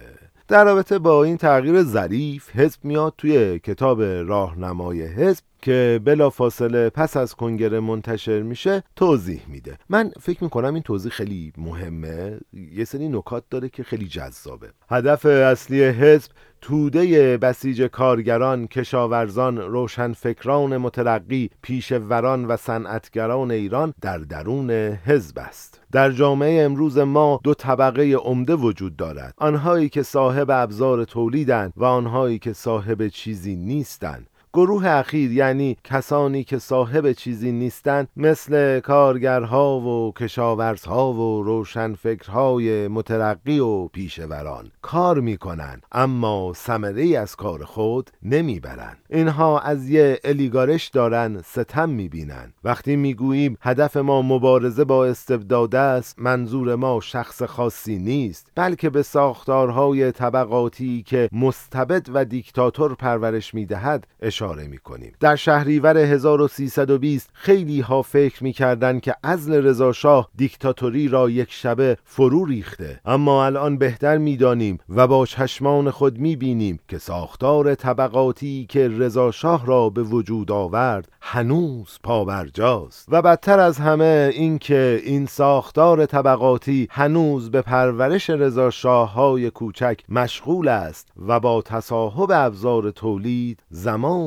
در 0.53 0.65
رابطه 0.65 0.99
با 0.99 1.25
این 1.25 1.37
تغییر 1.37 1.83
ظریف 1.83 2.57
حزب 2.57 2.85
میاد 2.85 3.15
توی 3.19 3.59
کتاب 3.59 4.03
راهنمای 4.03 5.03
حزب 5.03 5.45
که 5.63 6.01
بلا 6.05 6.31
فاصله 6.31 6.91
پس 6.91 7.17
از 7.17 7.35
کنگره 7.35 7.81
منتشر 7.81 8.43
میشه 8.43 8.83
توضیح 8.97 9.43
میده. 9.49 9.79
من 9.89 10.13
فکر 10.21 10.45
می‌کنم 10.45 10.75
این 10.75 10.83
توضیح 10.83 11.13
خیلی 11.13 11.53
مهمه. 11.57 12.39
یه 12.73 12.85
سری 12.85 13.09
نکات 13.09 13.45
داره 13.51 13.69
که 13.69 13.83
خیلی 13.83 14.09
جذابه. 14.09 14.71
هدف 14.91 15.27
اصلی 15.27 15.83
حزب 15.85 16.31
توده 16.63 17.37
بسیج 17.37 17.83
کارگران، 17.83 18.67
کشاورزان، 18.67 19.59
روشنفکران 19.59 20.77
مترقی، 20.77 21.51
پیشوران 21.63 22.45
و 22.45 22.57
صنعتگران 22.57 23.51
ایران 23.51 23.95
در 24.01 24.19
درون 24.19 24.71
حزب 25.07 25.39
است. 25.39 25.81
در 25.93 26.11
جامعه 26.11 26.65
امروز 26.65 26.99
ما 26.99 27.41
دو 27.45 27.55
طبقه 27.55 28.13
عمده 28.13 28.55
وجود 28.55 28.97
دارد 28.97 29.35
آنهایی 29.37 29.89
که 29.89 30.03
صاحب 30.03 30.51
ابزار 30.51 31.05
تولیدند 31.05 31.73
و 31.77 31.85
آنهایی 31.85 32.39
که 32.39 32.53
صاحب 32.53 33.09
چیزی 33.09 33.57
نیستند 33.57 34.27
گروه 34.55 34.87
اخیر 34.87 35.33
یعنی 35.33 35.77
کسانی 35.85 36.45
که 36.45 36.59
صاحب 36.59 37.13
چیزی 37.13 37.53
نیستند 37.53 38.09
مثل 38.17 38.81
کارگرها 38.81 39.81
و 39.81 40.13
کشاورزها 40.13 41.13
و 41.13 41.43
روشنفکرهای 41.43 42.89
مترقی 42.89 43.59
و 43.59 43.87
پیشوران 43.87 44.71
کار 44.83 45.21
می‌کنن 45.21 45.81
اما 45.93 46.53
ثمره 46.57 47.19
از 47.19 47.37
کار 47.37 47.65
خود 47.65 48.11
نمی‌برند 48.23 48.97
اینها 49.11 49.61
از 49.61 49.89
یه 49.89 50.21
الیگارش 50.25 50.89
دارن 50.89 51.43
ستم 51.45 51.89
می‌بینن. 51.89 52.53
وقتی 52.65 52.97
می‌گوییم 52.97 53.59
هدف 53.61 53.97
ما 53.97 54.23
مبارزه 54.23 54.85
با 54.85 55.07
استبداد 55.07 55.75
است 55.75 56.19
منظور 56.19 56.75
ما 56.75 57.01
شخص 57.01 57.43
خاصی 57.43 57.99
نیست 57.99 58.53
بلکه 58.55 58.91
به 58.91 59.03
ساختارهای 59.03 60.13
طبقاتی 60.13 61.03
که 61.03 61.29
مستبد 61.33 62.07
و 62.15 62.25
دیکتاتور 62.25 62.95
پرورش 62.95 63.55
می‌دهد 63.55 64.07
اشاره 64.43 64.67
می‌کنیم. 64.67 65.13
در 65.21 65.37
شهریور 65.37 65.97
1320 65.97 67.31
خیلی 67.33 67.81
ها 67.81 68.03
فکر 68.03 68.45
می‌کردند 68.45 69.01
که 69.01 69.15
ازل 69.23 69.67
رضا 69.67 69.93
شاه 69.93 70.29
دیکتاتوری 70.37 71.09
را 71.09 71.31
یک 71.31 71.53
شبه 71.53 71.97
فرو 72.05 72.45
ریخته. 72.45 73.01
اما 73.05 73.47
الان 73.47 73.79
بهتر 73.79 74.19
می‌دانیم 74.19 74.79
و 74.89 75.07
با 75.07 75.27
چشمان 75.27 75.91
خود 75.91 76.19
می‌بینیم 76.19 76.79
که 76.89 76.99
ساختار 76.99 77.75
طبقاتی 77.75 78.67
که 78.69 78.89
رضا 78.89 79.31
شاه 79.31 79.67
را 79.67 79.91
به 79.91 80.03
وجود 80.03 80.51
آورد 80.51 81.09
هنوز 81.21 81.99
پابرجاست 82.03 83.09
و 83.09 83.23
بدتر 83.23 83.61
از 83.61 83.79
همه 83.79 84.31
اینکه 84.33 85.03
این 85.05 85.27
ساختار 85.27 86.07
طبقاتی 86.07 86.89
هنوز 86.91 87.51
به 87.51 87.63
پرورش 87.63 88.31
رضا 88.31 88.71
شاه 88.71 89.13
های 89.13 89.51
کوچک 89.51 90.01
مشغول 90.09 90.69
است 90.69 91.09
و 91.27 91.41
با 91.41 91.63
تصاحب 91.63 92.31
ابزار 92.35 92.91
تولید 92.91 93.63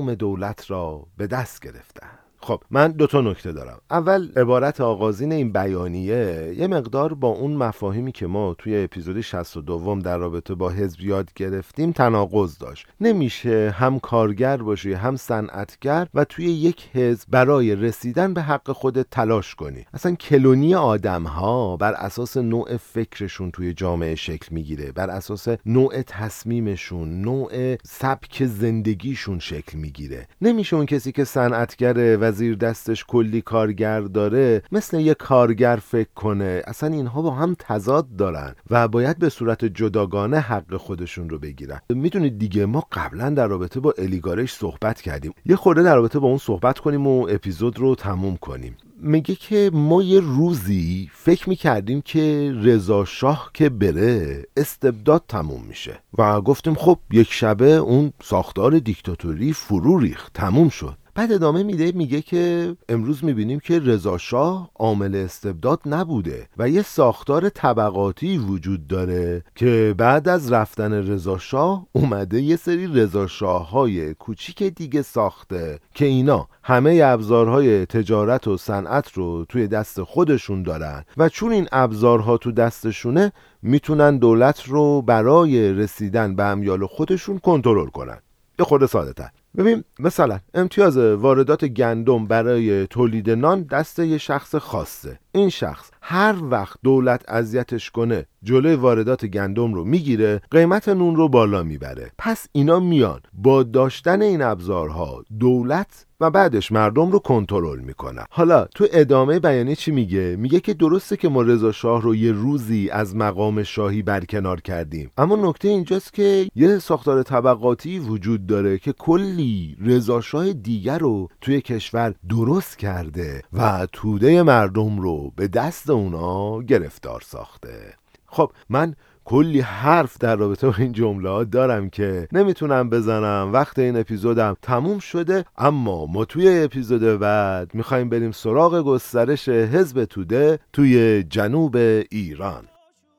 زمام 0.05 0.15
دولت 0.15 0.71
را 0.71 1.07
به 1.17 1.27
دست 1.27 1.61
گرفته 1.61 2.24
خب 2.45 2.61
من 2.71 2.91
دو 2.91 3.07
تا 3.07 3.21
نکته 3.21 3.51
دارم. 3.51 3.79
اول 3.91 4.31
عبارت 4.35 4.81
آغازین 4.81 5.31
این 5.31 5.51
بیانیه 5.51 6.55
یه 6.57 6.67
مقدار 6.67 7.13
با 7.13 7.27
اون 7.27 7.53
مفاهیمی 7.53 8.11
که 8.11 8.27
ما 8.27 8.53
توی 8.53 8.83
اپیزود 8.83 9.21
62 9.21 10.01
در 10.01 10.17
رابطه 10.17 10.55
با 10.55 10.69
حزب 10.69 11.01
یاد 11.01 11.33
گرفتیم 11.35 11.91
تناقض 11.91 12.57
داشت. 12.57 12.87
نمیشه 13.01 13.75
هم 13.77 13.99
کارگر 13.99 14.57
باشی 14.57 14.93
هم 14.93 15.15
صنعتگر 15.15 16.07
و 16.13 16.23
توی 16.23 16.45
یک 16.45 16.89
حزب 16.93 17.27
برای 17.31 17.75
رسیدن 17.75 18.33
به 18.33 18.41
حق 18.41 18.71
خودت 18.71 19.09
تلاش 19.11 19.55
کنی. 19.55 19.85
اصلا 19.93 20.15
کلونی 20.15 20.75
آدم 20.75 21.23
ها 21.23 21.77
بر 21.77 21.93
اساس 21.93 22.37
نوع 22.37 22.77
فکرشون 22.77 23.51
توی 23.51 23.73
جامعه 23.73 24.15
شکل 24.15 24.47
می‌گیره 24.51 24.91
بر 24.91 25.09
اساس 25.09 25.47
نوع 25.65 26.01
تصمیمشون 26.01 27.21
نوع 27.21 27.75
سبک 27.83 28.45
زندگیشون 28.45 29.39
شکل 29.39 29.77
می‌گیره. 29.77 30.27
نمیشه 30.41 30.75
اون 30.75 30.85
کسی 30.85 31.11
که 31.11 31.23
صنعتگره 31.23 32.17
و 32.17 32.34
زیر 32.35 32.55
دستش 32.55 33.05
کلی 33.07 33.41
کارگر 33.41 34.01
داره 34.01 34.61
مثل 34.71 34.99
یه 34.99 35.13
کارگر 35.13 35.79
فکر 35.83 36.09
کنه. 36.15 36.61
اصلا 36.67 36.89
اینها 36.89 37.21
با 37.21 37.31
هم 37.31 37.55
تضاد 37.59 38.15
دارن 38.15 38.55
و 38.69 38.87
باید 38.87 39.19
به 39.19 39.29
صورت 39.29 39.65
جداگانه 39.65 40.39
حق 40.39 40.77
خودشون 40.77 41.29
رو 41.29 41.39
بگیرن. 41.39 41.79
می‌دونید 41.89 42.37
دیگه 42.37 42.65
ما 42.65 42.87
قبلا 42.91 43.29
در 43.29 43.47
رابطه 43.47 43.79
با 43.79 43.93
الیگارش 43.97 44.53
صحبت 44.53 45.01
کردیم. 45.01 45.33
یه 45.45 45.55
خورده 45.55 45.83
در 45.83 45.95
رابطه 45.95 46.19
با 46.19 46.27
اون 46.27 46.37
صحبت 46.37 46.79
کنیم 46.79 47.07
و 47.07 47.27
اپیزود 47.29 47.79
رو 47.79 47.95
تموم 47.95 48.37
کنیم. 48.37 48.77
میگه 48.97 49.35
که 49.35 49.71
ما 49.73 50.03
یه 50.03 50.19
روزی 50.19 51.09
فکر 51.13 51.49
می‌کردیم 51.49 52.01
که 52.01 52.53
رضا 52.61 53.05
شاه 53.05 53.51
که 53.53 53.69
بره 53.69 54.43
استبداد 54.57 55.23
تموم 55.27 55.61
میشه. 55.67 55.99
و 56.17 56.41
گفتیم 56.41 56.75
خب 56.75 56.99
یک 57.11 57.33
شبه 57.33 57.71
اون 57.71 58.13
ساختار 58.23 58.79
دیکتاتوری 58.79 59.53
فرو 59.53 59.99
ریخت 59.99 60.33
تموم 60.33 60.69
شد. 60.69 60.97
بعد 61.15 61.31
ادامه 61.31 61.63
میده 61.63 61.91
میگه 61.91 62.21
که 62.21 62.75
امروز 62.89 63.23
می‌بینیم 63.23 63.59
که 63.59 63.79
رضا 63.79 64.17
شاه 64.17 64.71
عامل 64.75 65.15
استبداد 65.15 65.81
نبوده 65.85 66.47
و 66.57 66.69
یه 66.69 66.81
ساختار 66.81 67.49
طبقاتی 67.49 68.37
وجود 68.37 68.87
داره 68.87 69.43
که 69.55 69.95
بعد 69.97 70.27
از 70.29 70.51
رفتن 70.51 70.93
رضا 70.93 71.37
شاه 71.37 71.87
اومده 71.91 72.41
یه 72.41 72.55
سری 72.55 72.87
رضا 72.87 73.27
های 73.57 74.13
کوچیک 74.13 74.63
دیگه 74.63 75.01
ساخته 75.01 75.79
که 75.93 76.05
اینا 76.05 76.47
همه 76.63 77.01
ابزارهای 77.03 77.85
تجارت 77.85 78.47
و 78.47 78.57
صنعت 78.57 79.13
رو 79.13 79.45
توی 79.49 79.67
دست 79.67 80.03
خودشون 80.03 80.63
دارن 80.63 81.05
و 81.17 81.29
چون 81.29 81.51
این 81.51 81.67
ابزارها 81.71 82.37
تو 82.37 82.51
دستشونه 82.51 83.31
می‌تونن 83.61 84.17
دولت 84.17 84.63
رو 84.63 85.01
برای 85.01 85.73
رسیدن 85.73 86.35
به 86.35 86.43
امیال 86.43 86.85
خودشون 86.85 87.39
کنترل 87.39 87.87
کنن. 87.87 88.17
یه 88.59 88.65
خورده 88.65 88.87
ساده 88.87 89.13
تر. 89.13 89.29
ببین 89.57 89.83
مثلا 89.99 90.39
امتیاز 90.53 90.97
واردات 90.97 91.65
گندم 91.65 92.27
برای 92.27 92.87
تولید 92.87 93.29
نان 93.29 93.63
دست 93.63 93.99
یه 93.99 94.17
شخص 94.17 94.55
خاصه. 94.55 95.19
این 95.35 95.49
شخص 95.49 95.91
هر 96.01 96.35
وقت 96.41 96.77
دولت 96.83 97.23
اذیتش 97.27 97.91
کنه 97.91 98.25
جلوی 98.43 98.75
واردات 98.75 99.25
گندم 99.25 99.73
رو 99.73 99.83
می‌گیره 99.83 100.41
قیمت 100.51 100.89
نون 100.89 101.15
رو 101.15 101.29
بالا 101.29 101.63
می‌بره. 101.63 102.11
پس 102.17 102.47
اینا 102.51 102.79
میان. 102.79 103.19
با 103.33 103.63
داشتن 103.63 104.21
این 104.21 104.41
ابزارها 104.41 105.23
دولت 105.39 106.05
و 106.19 106.29
بعدش 106.29 106.71
مردم 106.71 107.11
رو 107.11 107.19
کنترل 107.19 107.79
می‌کنن. 107.79 108.25
حالا 108.29 108.65
تو 108.65 108.87
ادامه 108.93 109.39
بیانیه 109.39 109.75
چی 109.75 109.91
میگه؟ 109.91 110.35
میگه 110.39 110.59
که 110.59 110.73
درسته 110.73 111.17
که 111.17 111.29
ما 111.29 111.41
رضا 111.41 111.71
شاه 111.71 112.01
رو 112.01 112.15
یه 112.15 112.31
روزی 112.31 112.89
از 112.89 113.15
مقام 113.15 113.63
شاهی 113.63 114.01
برکنار 114.01 114.61
کردیم. 114.61 115.11
اما 115.17 115.49
نکته 115.49 115.67
اینجاست 115.67 116.13
که 116.13 116.49
یه 116.55 116.79
ساختار 116.79 117.23
طبقاتی 117.23 117.99
وجود 117.99 118.47
داره 118.47 118.77
که 118.77 118.93
کلی 118.93 119.77
رضا 119.81 120.21
شاه 120.21 120.53
دیگر 120.53 120.97
رو 120.97 121.27
توی 121.41 121.61
کشور 121.61 122.13
درست 122.29 122.77
کرده 122.77 123.43
و 123.53 123.87
توده 123.91 124.43
مردم 124.43 124.99
رو 124.99 125.24
به 125.35 125.47
دست 125.47 125.89
اونا 125.89 126.61
گرفتار 126.61 127.21
ساخته. 127.21 127.93
خب 128.25 128.51
من 128.69 128.95
کلی 129.25 129.61
حرف 129.61 130.17
در 130.17 130.35
رابطه 130.35 130.67
با 130.67 130.73
این 130.77 130.91
جمله 130.91 131.45
دارم 131.45 131.89
که 131.89 132.27
نمی‌تونم 132.31 132.89
بزنم 132.89 133.49
وقت 133.53 133.79
این 133.79 133.97
اپیزودم 133.97 134.57
تموم 134.61 134.99
شده 134.99 135.45
اما 135.57 136.05
ما 136.05 136.25
توی 136.25 136.63
اپیزود 136.63 137.19
بعد 137.19 137.75
می‌خوایم 137.75 138.09
بریم 138.09 138.31
سراغ 138.31 138.81
گسترش 138.81 139.49
حزب 139.49 140.05
توده 140.05 140.59
توی 140.73 141.23
جنوب 141.23 141.75
ایران. 142.11 142.63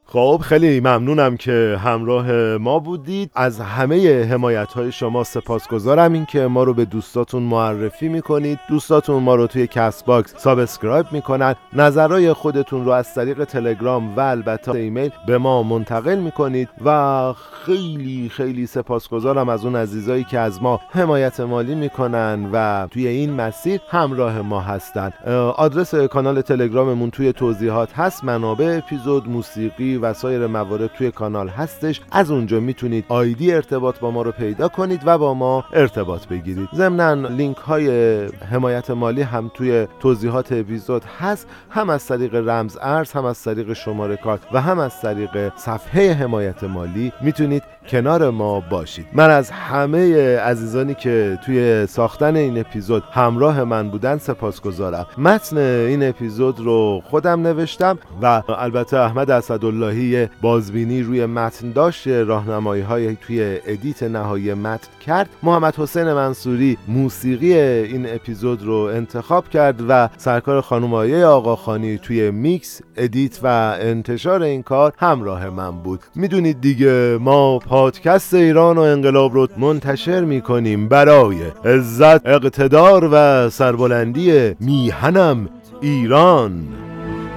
خب 0.09 0.41
خیلی 0.43 0.81
ممنونم 0.81 1.37
که 1.37 1.79
همراه 1.85 2.33
ما 2.57 2.79
بودید. 2.79 3.31
از 3.35 3.61
همه 3.61 4.25
حمایت 4.25 4.73
های 4.73 4.93
شما 4.93 5.25
سپاسگزارم. 5.25 6.13
این 6.13 6.27
که 6.27 6.47
ما 6.47 6.65
رو 6.65 6.75
به 6.75 6.85
دوستاتون 6.85 7.43
معرفی 7.43 8.09
می‌کنید. 8.09 8.59
دوستاتون 8.69 9.23
ما 9.23 9.35
رو 9.35 9.47
توی 9.47 9.67
Castbox 9.67 10.35
subscribe 10.37 11.07
می‌کنن. 11.13 11.55
نظرهای 11.73 12.33
خودتون 12.33 12.85
رو 12.85 12.91
از 12.91 13.15
طریق 13.15 13.45
تلگرام 13.45 14.17
و 14.17 14.21
البته 14.21 14.73
ایمیل 14.73 15.11
به 15.27 15.39
ما 15.39 15.63
منتقل 15.63 16.19
می‌کنید. 16.19 16.69
و 16.85 17.33
خیلی 17.67 18.29
خیلی 18.29 18.67
سپاسگزارم 18.67 19.49
از 19.49 19.65
اون 19.65 19.77
عزیزایی 19.77 20.25
که 20.25 20.39
از 20.39 20.63
ما 20.63 20.81
حمایت 20.91 21.41
مالی 21.41 21.75
می‌کنن 21.75 22.51
و 22.53 22.89
توی 22.91 23.07
این 23.07 23.33
مسیر 23.33 23.81
همراه 23.89 24.43
ما 24.43 24.61
هستن. 24.61 25.11
آدرس 25.57 25.95
کانال 25.95 26.41
تلگراممون 26.41 27.11
توی 27.11 27.33
توضیحات 27.33 27.93
هست. 27.93 28.25
منابع 28.25 28.81
اپیزود 28.85 29.29
موسیقی 29.29 29.96
و 29.99 30.13
سایر 30.13 30.47
موارد 30.47 30.87
توی 30.87 31.11
کانال 31.11 31.49
هستش. 31.49 32.01
از 32.13 32.31
اونجا 32.31 32.61
می‌تونید 32.61 33.05
ID 33.09 33.53
ارتباط 33.53 33.99
با 33.99 34.11
ما 34.11 34.23
رو 34.23 34.33
پیدا 34.33 34.69
کنید 34.69 35.01
و 35.05 35.19
با 35.19 35.35
ما 35.35 35.65
ارتباط 35.73 36.27
بگیرید. 36.27 36.69
ضمنا 36.75 37.29
لینک 37.29 37.57
های 37.57 37.91
حمایت 38.27 38.91
مالی 38.91 39.23
هم 39.23 39.51
توی 39.55 39.87
توضیحات 40.01 40.53
اپیزود 40.53 41.03
هست. 41.19 41.49
هم 41.71 41.91
از 41.91 42.07
طریق 42.07 42.35
رمز 42.35 42.79
ارز 42.83 43.13
هم 43.13 43.25
از 43.25 43.43
طریق 43.43 43.73
شماره 43.73 44.17
کارت 44.17 44.41
و 44.53 44.61
هم 44.61 44.79
از 44.79 45.01
طریق 45.01 45.53
صفحه 45.57 46.13
حمایت 46.13 46.65
مالی 46.65 47.13
می‌تونید 47.21 47.63
کنار 47.89 48.31
ما 48.31 48.61
باشید. 48.61 49.07
من 49.13 49.31
از 49.31 49.51
همه 49.51 50.37
عزیزانی 50.39 50.95
که 50.95 51.39
توی 51.47 51.87
ساختن 51.87 52.37
این 52.37 52.59
اپیزود 52.59 53.03
همراه 53.13 53.65
من 53.65 53.89
بودن 53.91 54.19
سپاسگزارم. 54.19 55.07
متن 55.19 55.59
این 55.59 56.09
اپیزود 56.09 56.61
رو 56.61 57.03
خودم 57.05 57.41
نوشتم 57.41 57.99
و 58.23 58.43
البته 58.49 58.97
احمد 58.97 59.31
اسداللهی 59.31 60.29
بازبینی 60.43 61.03
روی 61.03 61.27
متن 61.27 61.71
داشت 61.71 62.09
راهنمایی 62.09 62.83
های 62.83 63.17
توی 63.17 63.59
edit 63.67 64.03
نهایی 64.03 64.55
متن 64.55 64.89
کرد. 65.07 65.29
محمد 65.43 65.77
حسین 65.77 66.13
منصوری 66.13 66.79
موسیقی 66.89 67.55
این 67.59 68.15
اپیزود 68.15 68.63
رو 68.63 68.75
انتخاب 68.75 69.49
کرد 69.49 69.83
و 69.89 70.09
سرکار 70.17 70.61
خانم 70.61 70.95
آیه 70.95 71.25
آقاخانی 71.25 71.99
توی 71.99 72.31
mix 72.31 72.81
edit 72.97 73.39
و 73.43 73.77
انتشار 73.81 74.43
این 74.43 74.63
کار 74.63 74.93
همراه 74.99 75.51
من 75.51 75.71
بود. 75.71 76.01
می‌دونید 76.15 76.61
دیگه 76.61 77.19
ما 77.21 77.59
پادکست 77.77 78.35
ایران 78.35 78.79
و 78.79 78.81
انقلاب 78.81 79.35
رو 79.35 79.49
منتشر 79.57 80.21
می‌کنیم 80.21 80.89
برای 80.89 81.37
عزت 81.65 82.27
اقتدار 82.27 83.09
و 83.13 83.51
سربلندی 83.51 84.55
میهنم 84.61 85.49
ایران. 85.81 86.69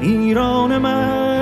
ایران 0.01 0.77
من. 0.77 1.38